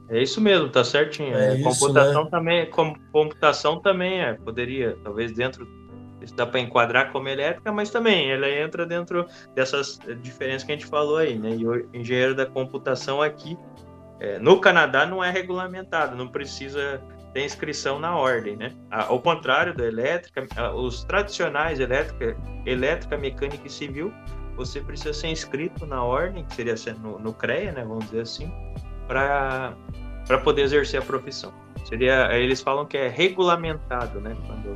É, 0.08 0.18
é, 0.18 0.22
isso 0.22 0.40
mesmo, 0.40 0.68
tá 0.68 0.84
certinho. 0.84 1.36
É, 1.36 1.58
é 1.58 1.62
computação 1.62 2.24
né? 2.24 2.30
também, 2.30 2.70
com, 2.70 2.94
computação 3.12 3.80
também 3.80 4.20
é, 4.20 4.34
poderia, 4.34 4.96
talvez 5.02 5.32
dentro 5.32 5.66
isso 6.22 6.36
dá 6.36 6.46
para 6.46 6.60
enquadrar 6.60 7.10
como 7.10 7.28
elétrica, 7.28 7.72
mas 7.72 7.90
também 7.90 8.30
ela 8.30 8.48
entra 8.48 8.86
dentro 8.86 9.26
dessas 9.54 9.98
diferenças 10.20 10.62
que 10.62 10.72
a 10.72 10.76
gente 10.76 10.86
falou 10.86 11.16
aí, 11.16 11.36
né? 11.36 11.56
E 11.56 11.66
o 11.66 11.88
engenheiro 11.92 12.34
da 12.34 12.46
computação 12.46 13.20
aqui 13.20 13.58
é, 14.20 14.38
no 14.38 14.60
Canadá 14.60 15.04
não 15.04 15.22
é 15.22 15.30
regulamentado, 15.30 16.14
não 16.14 16.28
precisa 16.28 17.02
ter 17.32 17.44
inscrição 17.44 17.98
na 17.98 18.16
ordem, 18.16 18.56
né? 18.56 18.72
Ao 18.90 19.20
contrário 19.20 19.74
da 19.74 19.86
elétrica, 19.86 20.46
os 20.74 21.04
tradicionais 21.04 21.80
elétrica, 21.80 22.36
elétrica, 22.66 23.16
mecânica 23.16 23.66
e 23.66 23.70
civil, 23.70 24.12
você 24.56 24.80
precisa 24.80 25.12
ser 25.12 25.28
inscrito 25.28 25.86
na 25.86 26.02
ordem, 26.04 26.44
que 26.44 26.54
seria 26.54 26.74
no, 27.02 27.18
no 27.18 27.32
CREA, 27.32 27.72
né? 27.72 27.84
Vamos 27.84 28.04
dizer 28.06 28.22
assim, 28.22 28.52
para 29.06 29.74
para 30.26 30.38
poder 30.38 30.62
exercer 30.62 31.00
a 31.00 31.04
profissão. 31.04 31.52
Seria, 31.84 32.28
eles 32.32 32.60
falam 32.60 32.86
que 32.86 32.96
é 32.96 33.08
regulamentado, 33.08 34.20
né? 34.20 34.36
Quando... 34.46 34.74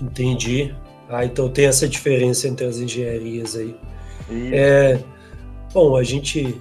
Entendi. 0.00 0.74
Ah, 1.08 1.24
então 1.24 1.48
tem 1.48 1.66
essa 1.66 1.88
diferença 1.88 2.48
entre 2.48 2.66
as 2.66 2.78
engenharias 2.78 3.56
aí. 3.56 3.76
É, 4.52 4.98
bom, 5.72 5.96
a 5.96 6.02
gente 6.02 6.60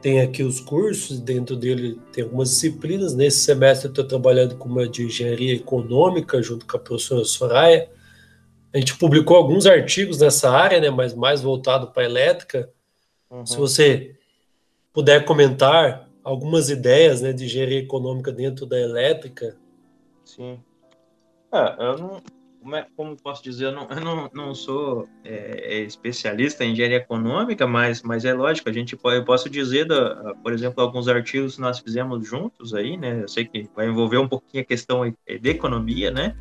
tem 0.00 0.20
aqui 0.20 0.42
os 0.42 0.60
cursos, 0.60 1.20
dentro 1.20 1.56
dele 1.56 2.00
tem 2.12 2.24
algumas 2.24 2.50
disciplinas. 2.50 3.14
Nesse 3.14 3.40
semestre 3.40 3.88
eu 3.88 3.90
estou 3.90 4.04
trabalhando 4.04 4.56
com 4.56 4.68
uma 4.68 4.88
de 4.88 5.04
engenharia 5.04 5.54
econômica, 5.54 6.42
junto 6.42 6.66
com 6.66 6.76
a 6.76 6.80
professora 6.80 7.24
Soraya. 7.24 7.88
A 8.72 8.78
gente 8.78 8.96
publicou 8.96 9.36
alguns 9.36 9.66
artigos 9.66 10.18
nessa 10.18 10.50
área, 10.50 10.80
né, 10.80 10.90
mas 10.90 11.14
mais 11.14 11.42
voltado 11.42 11.88
para 11.88 12.04
elétrica. 12.04 12.70
Uhum. 13.30 13.44
Se 13.44 13.56
você 13.56 14.16
puder 14.92 15.24
comentar 15.24 16.08
algumas 16.22 16.70
ideias 16.70 17.20
né, 17.20 17.32
de 17.32 17.44
engenharia 17.44 17.80
econômica 17.80 18.32
dentro 18.32 18.66
da 18.66 18.78
elétrica. 18.78 19.56
Sim. 20.24 20.58
É, 21.52 21.84
eu 21.84 21.98
não, 21.98 22.22
como, 22.60 22.76
é, 22.76 22.86
como 22.96 23.16
posso 23.16 23.42
dizer, 23.42 23.66
eu 23.66 23.72
não, 23.72 23.88
eu 23.88 24.00
não, 24.00 24.30
não 24.32 24.54
sou 24.54 25.08
é, 25.24 25.76
é, 25.76 25.80
especialista 25.80 26.64
em 26.64 26.72
engenharia 26.72 26.98
econômica, 26.98 27.66
mas, 27.66 28.02
mas 28.02 28.24
é 28.24 28.34
lógico, 28.34 28.68
a 28.68 28.72
gente 28.72 28.96
pode, 28.96 29.16
eu 29.16 29.24
posso 29.24 29.48
dizer, 29.48 29.86
da, 29.86 30.34
por 30.42 30.52
exemplo, 30.52 30.82
alguns 30.82 31.08
artigos 31.08 31.56
que 31.56 31.60
nós 31.60 31.78
fizemos 31.78 32.26
juntos 32.26 32.74
aí, 32.74 32.96
né? 32.96 33.22
Eu 33.22 33.28
sei 33.28 33.44
que 33.44 33.68
vai 33.74 33.88
envolver 33.88 34.18
um 34.18 34.28
pouquinho 34.28 34.62
a 34.62 34.66
questão 34.66 35.08
de 35.08 35.48
economia, 35.48 36.10
né? 36.10 36.36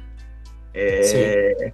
É, 0.73 1.73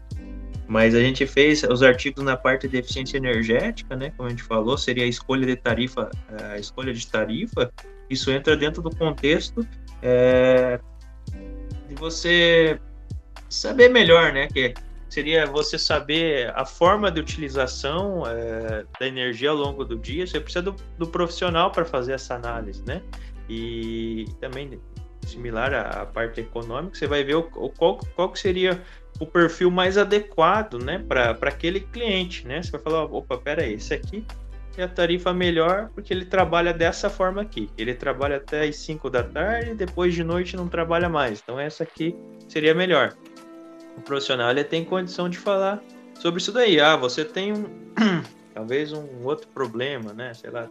mas 0.68 0.96
a 0.96 1.00
gente 1.00 1.26
fez 1.26 1.64
os 1.64 1.84
artigos 1.84 2.24
na 2.24 2.38
parte 2.38 2.68
de 2.68 2.78
eficiência 2.78 3.18
energética, 3.18 3.96
né? 3.96 4.12
Como 4.16 4.28
a 4.28 4.30
gente 4.30 4.44
falou, 4.44 4.78
seria 4.78 5.04
a 5.04 5.08
escolha 5.08 5.46
de 5.46 5.56
tarifa, 5.56 6.10
a 6.52 6.58
escolha 6.58 6.94
de 6.94 7.06
tarifa. 7.08 7.72
Isso 8.10 8.30
entra 8.32 8.56
dentro 8.56 8.82
do 8.82 8.96
contexto 8.96 9.68
é, 10.02 10.80
de 11.88 11.96
você 11.96 12.80
saber 13.56 13.90
melhor, 13.90 14.32
né? 14.34 14.48
Que 14.48 14.74
seria 15.10 15.46
você 15.46 15.78
saber 15.78 16.52
a 16.56 16.66
forma 16.66 17.12
de 17.12 17.20
utilização 17.20 18.24
é, 18.28 18.86
da 19.00 19.08
energia 19.08 19.50
ao 19.50 19.56
longo 19.56 19.86
do 19.86 19.98
dia. 19.98 20.26
Você 20.26 20.40
precisa 20.40 20.62
do, 20.62 20.76
do 20.98 21.08
profissional 21.08 21.72
para 21.72 21.86
fazer 21.86 22.14
essa 22.14 22.36
análise, 22.36 22.84
né? 22.86 23.02
E 23.50 24.26
também 24.42 24.80
similar 25.26 25.74
à, 25.74 26.02
à 26.02 26.06
parte 26.06 26.42
econômica, 26.42 26.96
você 26.96 27.08
vai 27.08 27.24
ver 27.24 27.36
o, 27.36 27.50
o, 27.56 27.70
qual, 27.70 28.00
qual 28.16 28.32
que 28.32 28.40
seria 28.40 28.82
o 29.20 29.26
perfil 29.26 29.72
mais 29.72 29.98
adequado, 29.98 30.78
né, 30.78 31.04
para 31.08 31.32
aquele 31.32 31.80
cliente, 31.80 32.46
né? 32.46 32.62
Você 32.62 32.72
vai 32.72 32.82
falar, 32.82 33.06
opa, 33.06 33.38
pera 33.38 33.64
aí, 33.64 33.74
esse 33.74 33.94
aqui 33.94 34.26
é 34.78 34.84
a 34.84 34.88
tarifa 34.88 35.34
melhor 35.34 35.90
porque 35.96 36.14
ele 36.14 36.26
trabalha 36.26 36.74
dessa 36.74 37.10
forma 37.10 37.42
aqui. 37.42 37.70
Ele 37.78 37.94
trabalha 37.94 38.38
até 38.38 38.68
as 38.68 38.76
5 38.78 39.10
da 39.10 39.24
tarde, 39.24 39.74
depois 39.74 40.14
de 40.14 40.24
noite 40.24 40.58
não 40.58 40.68
trabalha 40.68 41.08
mais. 41.08 41.42
Então 41.42 41.60
essa 41.60 41.84
aqui 41.84 42.16
seria 42.48 42.76
melhor 42.76 43.16
o 43.98 44.02
profissional 44.02 44.52
ele 44.52 44.64
tem 44.64 44.84
condição 44.84 45.30
de 45.30 45.38
falar 45.38 45.82
sobre 46.20 46.42
isso 46.42 46.52
daí. 46.52 46.80
Ah, 46.80 46.96
você 46.96 47.24
tem 47.24 47.54
um, 47.54 47.66
talvez 48.54 48.92
um 48.94 49.24
outro 49.24 49.48
problema, 49.50 50.14
né? 50.14 50.34
Sei 50.34 50.50
lá. 50.50 50.70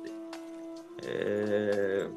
É, 1.07 2.09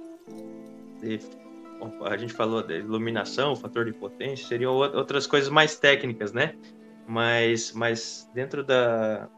a 2.05 2.17
gente 2.17 2.33
falou 2.33 2.63
de 2.63 2.79
iluminação, 2.79 3.55
fator 3.55 3.85
de 3.85 3.93
potência, 3.93 4.47
seriam 4.47 4.73
outras 4.73 5.27
coisas 5.27 5.49
mais 5.49 5.77
técnicas, 5.77 6.33
né? 6.33 6.55
Mas, 7.07 7.71
mas 7.71 8.29
dentro 8.33 8.63
da 8.63 9.29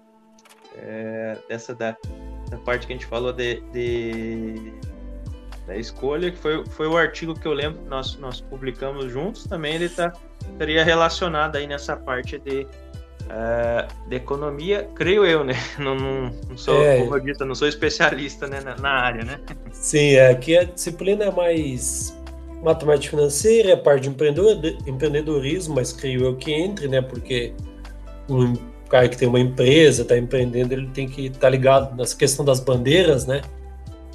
é, 0.75 1.37
dessa 1.47 1.75
da, 1.75 1.95
da, 2.49 2.57
parte 2.57 2.87
que 2.87 2.93
a 2.93 2.95
gente 2.95 3.05
falou 3.05 3.33
de, 3.33 3.61
de 3.71 4.73
da 5.67 5.75
escolha, 5.75 6.31
que 6.31 6.37
foi, 6.37 6.65
foi 6.67 6.87
o 6.87 6.97
artigo 6.97 7.33
que 7.33 7.47
eu 7.47 7.53
lembro 7.53 7.81
que 7.83 7.89
nós, 7.89 8.15
nós 8.15 8.41
publicamos 8.41 9.11
juntos, 9.11 9.45
também 9.45 9.75
ele 9.75 9.85
está 9.85 10.11
estaria 10.51 10.83
relacionado 10.83 11.55
aí 11.55 11.67
nessa 11.67 11.95
parte 11.95 12.39
de, 12.39 12.67
uh, 13.25 14.09
de 14.09 14.15
economia, 14.15 14.87
creio 14.95 15.25
eu, 15.25 15.43
né? 15.43 15.53
Não, 15.79 15.95
não, 15.95 16.31
não 16.49 16.57
sou, 16.57 16.83
é. 16.83 16.99
como 16.99 17.15
eu 17.15 17.19
disse, 17.19 17.43
não 17.43 17.55
sou 17.55 17.67
especialista 17.67 18.47
né, 18.47 18.59
na, 18.61 18.75
na, 18.75 18.89
área, 18.89 19.23
né? 19.23 19.39
Sim, 19.71 20.15
é, 20.15 20.29
aqui 20.29 20.57
a 20.57 20.63
disciplina 20.63 21.25
é 21.25 21.31
mais 21.31 22.17
matemática 22.63 23.15
financeira, 23.15 23.73
a 23.73 23.77
parte 23.77 24.09
de 24.09 24.89
empreendedorismo, 24.89 25.75
mas 25.75 25.93
creio 25.93 26.25
eu 26.25 26.35
que 26.35 26.51
entre, 26.51 26.87
né? 26.87 27.01
Porque 27.01 27.53
um 28.29 28.53
cara 28.89 29.07
que 29.07 29.17
tem 29.17 29.27
uma 29.27 29.39
empresa, 29.39 30.01
está 30.01 30.17
empreendendo, 30.17 30.73
ele 30.73 30.87
tem 30.87 31.07
que 31.07 31.27
estar 31.27 31.39
tá 31.39 31.49
ligado 31.49 31.95
nessa 31.95 32.15
questão 32.15 32.43
das 32.43 32.59
bandeiras, 32.59 33.25
né? 33.25 33.41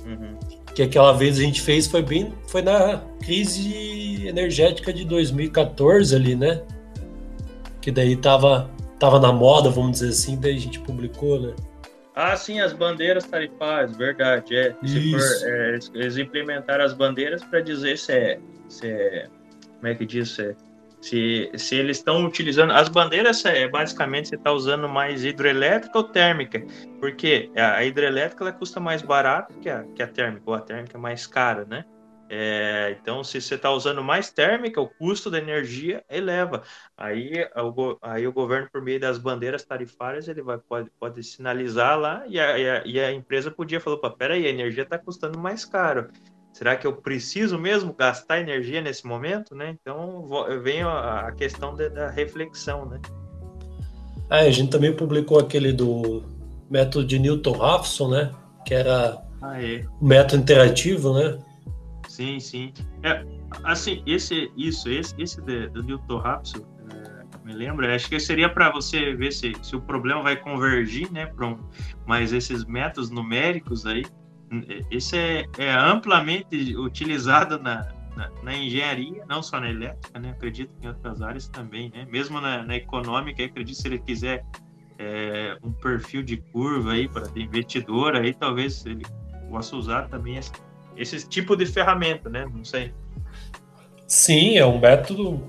Uhum. 0.05 0.37
Que 0.75 0.83
aquela 0.83 1.12
vez 1.12 1.38
a 1.38 1.42
gente 1.42 1.62
fez 1.62 1.87
foi 1.87 2.03
bem, 2.03 2.35
foi 2.49 2.61
na 2.61 3.01
crise 3.23 4.13
energética 4.28 4.92
de 4.92 5.04
2014 5.04 6.14
ali, 6.14 6.34
né? 6.34 6.62
Que 7.80 7.90
daí 7.90 8.16
tava, 8.16 8.70
tava 8.98 9.20
na 9.20 9.32
moda, 9.32 9.70
vamos 9.70 9.92
dizer 9.92 10.08
assim, 10.10 10.38
daí 10.38 10.56
a 10.56 10.60
gente 10.60 10.80
publicou, 10.80 11.40
né? 11.40 11.54
Ah, 12.14 12.37
sim, 12.37 12.60
as 12.60 12.72
bandeiras 12.72 13.24
tarifárias, 13.24 13.96
verdade. 13.96 14.56
É, 14.56 14.74
se 14.84 15.10
for, 15.10 15.20
é, 15.48 15.78
eles 15.94 16.16
implementaram 16.16 16.84
as 16.84 16.92
bandeiras 16.92 17.42
para 17.42 17.60
dizer 17.60 17.98
se 17.98 18.12
é, 18.12 18.38
se 18.68 18.87
é. 18.87 19.26
Como 19.76 19.88
é 19.88 19.94
que 19.94 20.06
diz? 20.06 20.30
Se, 20.30 20.42
é, 20.42 20.56
se, 21.00 21.50
se 21.56 21.74
eles 21.74 21.98
estão 21.98 22.24
utilizando. 22.24 22.72
As 22.72 22.88
bandeiras, 22.88 23.44
é, 23.44 23.66
basicamente, 23.68 24.28
você 24.28 24.37
está 24.37 24.52
usando 24.52 24.88
mais 24.88 25.24
hidrelétrica 25.24 25.98
ou 25.98 26.04
térmica? 26.04 26.64
Porque 27.00 27.50
a, 27.56 27.84
hidrelétrica 27.84 28.44
ela 28.44 28.52
custa 28.52 28.78
mais 28.78 29.02
barato 29.02 29.52
que 29.58 29.68
a, 29.68 29.84
que 29.94 30.02
a 30.02 30.06
térmica, 30.06 30.42
ou 30.46 30.54
a 30.54 30.60
térmica 30.60 30.96
é 30.96 31.00
mais 31.00 31.26
cara, 31.26 31.64
né? 31.64 31.84
É, 32.37 32.97
então, 33.01 33.23
se 33.23 33.40
você 33.40 33.55
está 33.55 33.70
usando 33.70 34.03
mais 34.03 34.29
térmica, 34.29 34.81
o 34.81 34.88
custo 34.88 35.31
da 35.31 35.38
energia 35.38 36.03
eleva. 36.11 36.64
Aí 36.97 37.31
o, 37.55 37.97
aí 38.03 38.27
o 38.27 38.33
governo, 38.33 38.68
por 38.73 38.83
meio 38.83 38.99
das 38.99 39.18
bandeiras 39.18 39.64
tarifárias, 39.64 40.27
ele 40.27 40.42
vai, 40.42 40.59
pode, 40.59 40.90
pode 40.99 41.23
sinalizar 41.23 41.97
lá 41.97 42.25
e 42.27 42.40
a, 42.40 42.59
e 42.59 42.68
a, 42.68 42.83
e 42.85 43.01
a 43.01 43.12
empresa 43.12 43.53
podia 43.53 43.79
falar: 43.79 44.11
peraí, 44.11 44.47
a 44.47 44.51
energia 44.51 44.83
está 44.83 44.99
custando 44.99 45.38
mais 45.38 45.64
caro. 45.64 46.09
Será 46.53 46.75
que 46.75 46.85
eu 46.85 46.97
preciso 46.97 47.57
mesmo 47.57 47.94
gastar 47.94 48.40
energia 48.40 48.81
nesse 48.81 49.07
momento? 49.07 49.55
Né? 49.55 49.77
Então, 49.81 50.29
vem 50.61 50.83
a, 50.83 51.29
a 51.29 51.33
questão 51.33 51.73
de, 51.77 51.88
da 51.88 52.11
reflexão. 52.11 52.85
Né? 52.85 53.01
É, 54.29 54.40
a 54.40 54.51
gente 54.51 54.73
também 54.73 54.92
publicou 54.92 55.38
aquele 55.38 55.73
do 55.73 56.25
método 56.68 57.07
de 57.07 57.16
Newton-Raphson, 57.20 58.11
né? 58.11 58.33
que 58.66 58.75
era 58.75 59.23
ah, 59.40 59.62
é. 59.62 59.85
o 60.01 60.05
método 60.05 60.42
interativo, 60.42 61.14
né? 61.14 61.38
Sim, 62.14 62.38
sim. 62.38 62.72
É, 63.03 63.27
assim, 63.64 64.00
esse, 64.07 64.48
isso, 64.57 64.88
esse, 64.88 65.20
esse 65.20 65.42
de, 65.42 65.66
do 65.70 65.83
Newton 65.83 66.18
Raphson, 66.18 66.64
é, 66.88 67.44
me 67.44 67.53
lembra, 67.53 67.92
acho 67.92 68.09
que 68.09 68.20
seria 68.20 68.48
para 68.48 68.70
você 68.70 69.16
ver 69.16 69.33
se, 69.33 69.53
se 69.61 69.74
o 69.74 69.81
problema 69.81 70.22
vai 70.22 70.37
convergir, 70.37 71.11
né, 71.11 71.27
para 71.27 71.48
um, 71.48 71.59
mas 72.07 72.33
esses 72.33 72.64
métodos 72.66 73.11
numéricos 73.11 73.85
aí, 73.85 74.05
esse 74.92 75.18
é, 75.18 75.44
é 75.59 75.72
amplamente 75.72 76.77
utilizado 76.77 77.59
na, 77.59 77.92
na, 78.16 78.31
na, 78.44 78.57
engenharia, 78.57 79.27
não 79.29 79.42
só 79.42 79.59
na 79.59 79.68
elétrica, 79.68 80.16
né, 80.20 80.31
acredito 80.31 80.72
que 80.79 80.87
em 80.87 80.90
outras 80.90 81.20
áreas 81.20 81.48
também, 81.48 81.90
né, 81.90 82.07
mesmo 82.09 82.40
na, 82.40 82.62
na 82.62 82.77
econômica, 82.77 83.44
acredito 83.44 83.74
se 83.74 83.88
ele 83.88 83.98
quiser 83.98 84.46
é, 85.00 85.59
um 85.64 85.72
perfil 85.72 86.22
de 86.22 86.37
curva 86.37 86.92
aí 86.92 87.09
para 87.09 87.27
investidor, 87.35 88.14
aí 88.14 88.33
talvez 88.33 88.87
ele 88.87 89.05
possa 89.50 89.74
usar 89.74 90.09
também 90.09 90.37
esse 90.37 90.53
esse 90.96 91.26
tipo 91.28 91.57
de 91.57 91.66
ferramenta, 91.66 92.28
né? 92.28 92.46
Não 92.52 92.64
sei. 92.64 92.92
Sim, 94.07 94.57
é 94.57 94.66
um 94.66 94.78
método. 94.78 95.42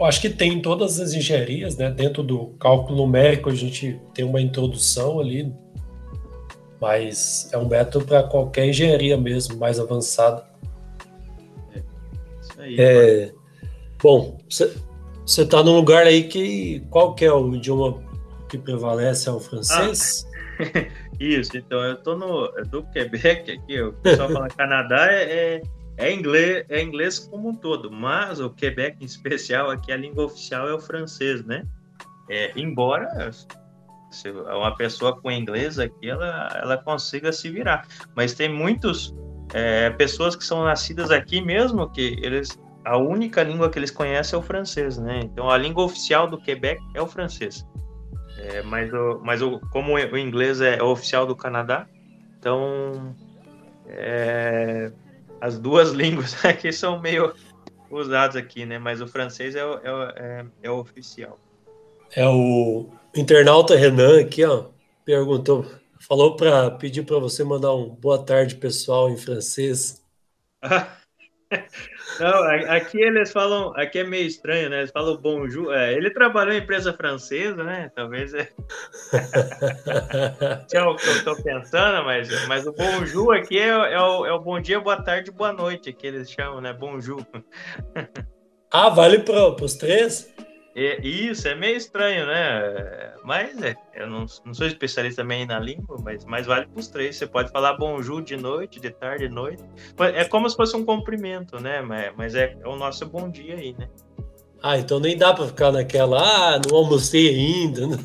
Acho 0.00 0.20
que 0.20 0.30
tem 0.30 0.54
em 0.54 0.62
todas 0.62 0.98
as 0.98 1.12
engenharias, 1.12 1.76
né? 1.76 1.90
Dentro 1.90 2.22
do 2.22 2.46
cálculo 2.58 2.96
numérico 2.96 3.50
a 3.50 3.54
gente 3.54 4.00
tem 4.14 4.24
uma 4.24 4.40
introdução 4.40 5.20
ali, 5.20 5.52
mas 6.80 7.48
é 7.52 7.58
um 7.58 7.68
método 7.68 8.06
para 8.06 8.22
qualquer 8.22 8.66
engenharia 8.66 9.16
mesmo, 9.18 9.58
mais 9.58 9.78
avançada. 9.78 10.46
É, 11.74 11.82
isso 12.40 12.60
aí. 12.60 12.76
É, 12.78 13.32
bom, 14.02 14.38
você 14.48 15.42
está 15.42 15.62
num 15.62 15.76
lugar 15.76 16.06
aí 16.06 16.24
que 16.24 16.80
qual 16.88 17.14
que 17.14 17.24
é 17.24 17.32
o 17.32 17.54
idioma 17.54 18.02
que 18.48 18.56
prevalece 18.56 19.28
é 19.28 19.32
o 19.32 19.38
francês? 19.38 20.26
Ah, 20.26 20.29
isso, 21.18 21.56
então 21.56 21.82
eu 21.84 21.96
tô 21.96 22.16
no 22.16 22.52
Quebec 22.92 23.52
aqui, 23.52 23.80
o 23.80 23.92
pessoal 23.94 24.28
fala 24.30 24.48
Canadá 24.56 25.06
é, 25.10 25.56
é 25.56 25.62
é 26.00 26.10
inglês, 26.10 26.64
é 26.70 26.82
inglês 26.82 27.18
como 27.18 27.50
um 27.50 27.54
todo, 27.54 27.90
mas 27.90 28.40
o 28.40 28.48
Quebec 28.48 28.96
em 29.02 29.04
especial 29.04 29.70
aqui 29.70 29.92
a 29.92 29.96
língua 29.98 30.24
oficial 30.24 30.66
é 30.66 30.72
o 30.72 30.80
francês, 30.80 31.44
né? 31.44 31.62
É, 32.30 32.52
embora 32.56 33.30
se 34.10 34.30
uma 34.30 34.74
pessoa 34.76 35.20
com 35.20 35.30
inglês 35.30 35.78
aqui 35.78 36.08
ela, 36.08 36.48
ela 36.54 36.78
consiga 36.78 37.32
se 37.32 37.50
virar, 37.50 37.86
mas 38.16 38.32
tem 38.32 38.48
muitos 38.48 39.14
é, 39.52 39.90
pessoas 39.90 40.34
que 40.34 40.44
são 40.44 40.64
nascidas 40.64 41.10
aqui 41.10 41.42
mesmo 41.42 41.90
que 41.90 42.18
eles 42.22 42.58
a 42.82 42.96
única 42.96 43.42
língua 43.42 43.68
que 43.68 43.78
eles 43.78 43.90
conhecem 43.90 44.36
é 44.36 44.40
o 44.40 44.42
francês, 44.42 44.96
né? 44.96 45.20
Então 45.22 45.50
a 45.50 45.58
língua 45.58 45.84
oficial 45.84 46.26
do 46.26 46.38
Quebec 46.38 46.80
é 46.94 47.02
o 47.02 47.06
francês. 47.06 47.66
É, 48.42 48.62
mas 48.62 48.92
o, 48.92 49.20
mas 49.22 49.42
o, 49.42 49.60
como 49.70 49.94
o 49.94 50.18
inglês 50.18 50.60
é 50.60 50.82
oficial 50.82 51.26
do 51.26 51.36
Canadá, 51.36 51.86
então 52.38 53.14
é, 53.86 54.90
as 55.40 55.58
duas 55.58 55.90
línguas 55.92 56.44
aqui 56.44 56.72
são 56.72 57.00
meio 57.00 57.34
usadas 57.90 58.36
aqui, 58.36 58.64
né? 58.64 58.78
Mas 58.78 59.00
o 59.00 59.06
francês 59.06 59.54
é, 59.54 59.60
é, 59.60 59.64
é, 60.16 60.46
é 60.62 60.70
o 60.70 60.78
oficial. 60.78 61.38
É 62.14 62.26
o 62.26 62.88
internauta 63.14 63.76
Renan 63.76 64.20
aqui, 64.20 64.44
ó, 64.44 64.66
perguntou, 65.04 65.66
falou 66.00 66.36
para 66.36 66.70
pedir 66.72 67.04
para 67.04 67.18
você 67.18 67.44
mandar 67.44 67.74
um 67.74 67.88
boa 67.88 68.24
tarde 68.24 68.56
pessoal 68.56 69.10
em 69.10 69.16
francês. 69.16 70.02
Não, 72.18 72.42
aqui 72.70 73.00
eles 73.00 73.30
falam, 73.32 73.72
aqui 73.76 74.00
é 74.00 74.04
meio 74.04 74.26
estranho, 74.26 74.68
né? 74.70 74.78
Eles 74.80 74.90
falam 74.90 75.16
bonjour. 75.16 75.74
É, 75.74 75.92
ele 75.94 76.10
trabalhou 76.10 76.52
em 76.52 76.58
empresa 76.58 76.92
francesa, 76.92 77.62
né? 77.62 77.90
Talvez 77.94 78.34
é. 78.34 78.48
é 80.72 80.82
o 80.82 80.96
que 80.96 81.06
eu 81.06 81.16
estou 81.16 81.42
pensando, 81.42 82.04
mas, 82.04 82.46
mas 82.46 82.66
o 82.66 82.72
bonjour 82.72 83.34
aqui 83.34 83.58
é, 83.58 83.68
é, 83.68 84.00
o, 84.00 84.26
é 84.26 84.32
o 84.32 84.40
bom 84.40 84.60
dia, 84.60 84.80
boa 84.80 85.02
tarde, 85.02 85.30
boa 85.30 85.52
noite, 85.52 85.92
que 85.92 86.06
eles 86.06 86.30
chamam, 86.30 86.60
né? 86.60 86.72
Bonjour. 86.72 87.24
Ah, 88.72 88.88
vale 88.88 89.18
para 89.18 89.64
os 89.64 89.74
três? 89.74 90.32
É, 90.74 91.00
isso, 91.04 91.48
é 91.48 91.54
meio 91.54 91.76
estranho, 91.76 92.26
né? 92.26 93.14
Mas 93.24 93.60
é, 93.62 93.74
eu 93.94 94.06
não, 94.06 94.24
não 94.44 94.54
sou 94.54 94.66
especialista 94.66 95.22
também 95.22 95.44
na 95.44 95.58
língua, 95.58 95.98
mas, 96.02 96.24
mas 96.24 96.46
vale 96.46 96.66
para 96.66 96.78
os 96.78 96.88
três. 96.88 97.16
Você 97.16 97.26
pode 97.26 97.50
falar 97.50 97.76
bonjour 97.76 98.22
de 98.22 98.36
noite, 98.36 98.78
de 98.78 98.90
tarde, 98.90 99.28
de 99.28 99.34
noite. 99.34 99.62
É 100.14 100.24
como 100.24 100.48
se 100.48 100.56
fosse 100.56 100.76
um 100.76 100.84
cumprimento, 100.84 101.60
né? 101.60 101.80
Mas, 101.82 102.12
mas 102.16 102.34
é, 102.34 102.56
é 102.60 102.68
o 102.68 102.76
nosso 102.76 103.04
bom 103.06 103.28
dia 103.28 103.56
aí, 103.56 103.74
né? 103.76 103.88
Ah, 104.62 104.78
então 104.78 105.00
nem 105.00 105.16
dá 105.16 105.32
para 105.32 105.46
ficar 105.46 105.72
naquela, 105.72 106.20
ah, 106.20 106.60
não 106.68 106.76
almocei 106.76 107.28
ainda. 107.28 107.82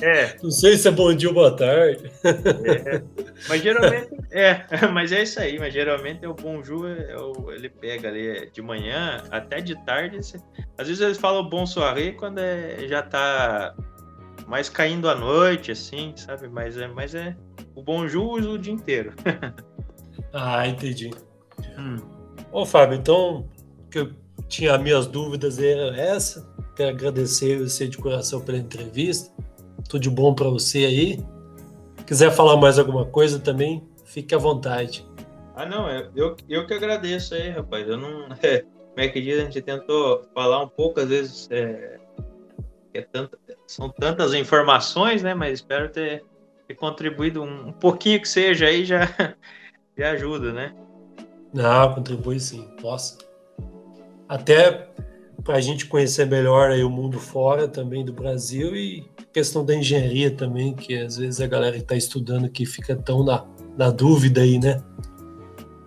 É. 0.00 0.36
Não 0.42 0.50
sei 0.50 0.76
se 0.76 0.88
é 0.88 0.90
bom 0.90 1.12
dia 1.14 1.28
ou 1.28 1.34
boa 1.34 1.54
tarde. 1.54 2.10
É. 2.24 3.02
Mas 3.48 3.62
geralmente, 3.62 4.08
é, 4.32 4.64
mas 4.92 5.12
é 5.12 5.22
isso 5.22 5.38
aí, 5.38 5.58
mas 5.58 5.74
geralmente 5.74 6.24
é 6.24 6.28
o 6.28 6.34
bonjour, 6.34 6.88
é 6.88 7.16
o, 7.16 7.50
ele 7.50 7.68
pega 7.68 8.08
ali 8.08 8.50
de 8.50 8.62
manhã 8.62 9.22
até 9.30 9.60
de 9.60 9.74
tarde. 9.84 10.18
Às 10.78 10.88
vezes 10.88 11.00
eles 11.00 11.18
falam 11.18 11.48
bon 11.48 11.66
soirée 11.66 12.12
quando 12.12 12.38
é, 12.38 12.86
já 12.88 13.02
tá 13.02 13.74
mais 14.46 14.68
caindo 14.68 15.08
à 15.08 15.14
noite, 15.14 15.72
assim, 15.72 16.14
sabe? 16.16 16.48
Mas 16.48 16.76
é, 16.78 16.88
mas 16.88 17.14
é 17.14 17.36
o 17.74 17.82
bonjour 17.82 18.40
o 18.40 18.58
dia 18.58 18.72
inteiro. 18.72 19.12
ah, 20.32 20.66
entendi. 20.66 21.10
Hum. 21.78 21.96
Ô, 22.50 22.64
Fábio, 22.64 22.96
então, 22.96 23.48
que 23.90 24.08
tinha 24.50 24.76
minhas 24.76 25.06
dúvidas 25.06 25.58
era 25.58 25.96
essa. 25.96 26.46
Quero 26.74 26.90
agradecer 26.90 27.62
você 27.62 27.86
de 27.86 27.96
coração 27.96 28.40
pela 28.40 28.58
entrevista. 28.58 29.32
Tudo 29.88 30.02
de 30.02 30.10
bom 30.10 30.34
para 30.34 30.48
você 30.48 30.84
aí. 30.84 31.24
Quiser 32.06 32.32
falar 32.32 32.56
mais 32.56 32.78
alguma 32.78 33.06
coisa 33.06 33.38
também, 33.38 33.82
fique 34.04 34.34
à 34.34 34.38
vontade. 34.38 35.08
Ah, 35.54 35.64
não, 35.64 35.88
eu, 36.16 36.36
eu 36.48 36.66
que 36.66 36.74
agradeço 36.74 37.34
aí, 37.34 37.50
rapaz. 37.50 37.88
Eu 37.88 37.96
não. 37.96 38.28
É, 38.42 38.62
como 38.62 39.06
é 39.06 39.08
que 39.08 39.20
diz? 39.20 39.38
A 39.38 39.44
gente 39.44 39.62
tentou 39.62 40.24
falar 40.34 40.64
um 40.64 40.68
pouco, 40.68 40.98
às 40.98 41.08
vezes. 41.08 41.48
É, 41.50 42.00
é 42.92 43.02
tanta, 43.02 43.38
são 43.68 43.88
tantas 43.88 44.34
informações, 44.34 45.22
né? 45.22 45.32
Mas 45.32 45.54
espero 45.54 45.88
ter, 45.88 46.24
ter 46.66 46.74
contribuído 46.74 47.40
um, 47.42 47.68
um 47.68 47.72
pouquinho 47.72 48.20
que 48.20 48.28
seja 48.28 48.66
aí 48.66 48.84
já, 48.84 49.02
já 49.96 50.10
ajuda, 50.10 50.52
né? 50.52 50.74
Não, 51.54 51.94
contribui 51.94 52.40
sim. 52.40 52.68
Nossa 52.82 53.29
até 54.30 54.86
para 55.42 55.56
a 55.56 55.60
gente 55.60 55.86
conhecer 55.86 56.24
melhor 56.24 56.70
aí 56.70 56.84
o 56.84 56.88
mundo 56.88 57.18
fora 57.18 57.66
também 57.66 58.04
do 58.04 58.12
Brasil 58.12 58.76
e 58.76 59.04
questão 59.32 59.64
da 59.64 59.74
engenharia 59.74 60.30
também, 60.30 60.72
que 60.72 60.96
às 60.96 61.16
vezes 61.16 61.40
a 61.40 61.48
galera 61.48 61.74
que 61.76 61.82
está 61.82 61.96
estudando 61.96 62.44
aqui 62.44 62.64
fica 62.64 62.94
tão 62.94 63.24
na, 63.24 63.44
na 63.76 63.90
dúvida 63.90 64.42
aí, 64.42 64.60
né? 64.60 64.80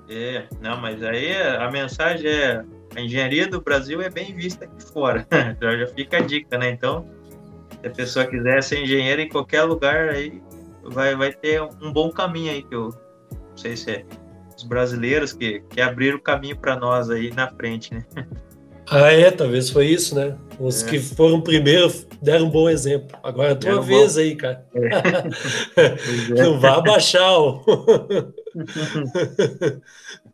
É, 0.10 0.45
não, 0.62 0.75
mas 0.82 1.01
aí 1.01 1.34
a 1.34 1.71
mensagem 1.71 2.29
é 2.29 2.65
a 2.93 2.99
engenharia 2.99 3.47
do 3.47 3.62
Brasil 3.62 4.01
é 4.01 4.10
bem 4.10 4.36
vista 4.36 4.65
aqui 4.65 4.84
fora. 4.91 5.25
Então 5.56 5.77
já 5.77 5.88
fica 5.88 6.17
a 6.17 6.21
dica, 6.21 6.58
né? 6.58 6.69
Então, 6.69 7.08
se 7.79 7.88
a 7.88 7.91
pessoa 7.91 8.25
quiser 8.25 8.62
ser 8.62 8.84
engenheiro 8.84 9.21
em 9.21 9.29
qualquer 9.29 9.63
lugar 9.63 10.10
aí, 10.10 10.41
vai, 10.84 11.15
vai 11.15 11.32
ter 11.32 11.62
um 11.62 11.93
bom 11.93 12.12
caminho 12.12 12.51
aí 12.51 12.62
que 12.62 12.75
eu 12.75 12.89
não 13.32 13.58
sei 13.58 13.77
se 13.77 13.91
é 13.91 14.06
os 14.63 14.67
brasileiros 14.69 15.34
que, 15.34 15.60
que 15.69 15.82
abriram 15.82 16.17
o 16.17 16.21
caminho 16.21 16.58
para 16.58 16.76
nós 16.76 17.10
aí 17.10 17.32
na 17.32 17.47
frente, 17.49 17.93
né? 17.93 18.04
Ah, 18.91 19.13
é, 19.13 19.32
talvez 19.32 19.69
foi 19.69 19.88
isso, 19.88 20.13
né? 20.13 20.38
Os 20.60 20.84
é. 20.84 20.89
que 20.89 20.99
foram 20.99 21.39
primeiro 21.39 21.89
deram 22.21 22.47
um 22.47 22.49
bom 22.49 22.69
exemplo. 22.69 23.17
Agora 23.23 23.52
é 23.52 23.54
a 23.54 23.56
tua 23.56 23.82
vez 23.82 24.15
bom. 24.15 24.19
aí, 24.19 24.36
cara. 24.36 24.67
É. 25.78 26.43
Não 26.43 26.60
vá 26.60 26.80
abaixar. 26.80 27.32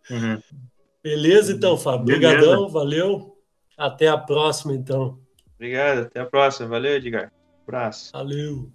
uhum. 0.09 0.41
Beleza, 1.03 1.51
então, 1.51 1.77
Fábio. 1.77 2.01
Obrigadão, 2.01 2.67
valeu. 2.67 3.37
Até 3.77 4.07
a 4.07 4.17
próxima, 4.17 4.73
então. 4.73 5.19
Obrigado, 5.53 6.07
até 6.07 6.19
a 6.19 6.25
próxima. 6.25 6.67
Valeu, 6.69 6.95
Edgar. 6.95 7.31
Um 7.31 7.61
abraço. 7.67 8.11
Valeu. 8.11 8.67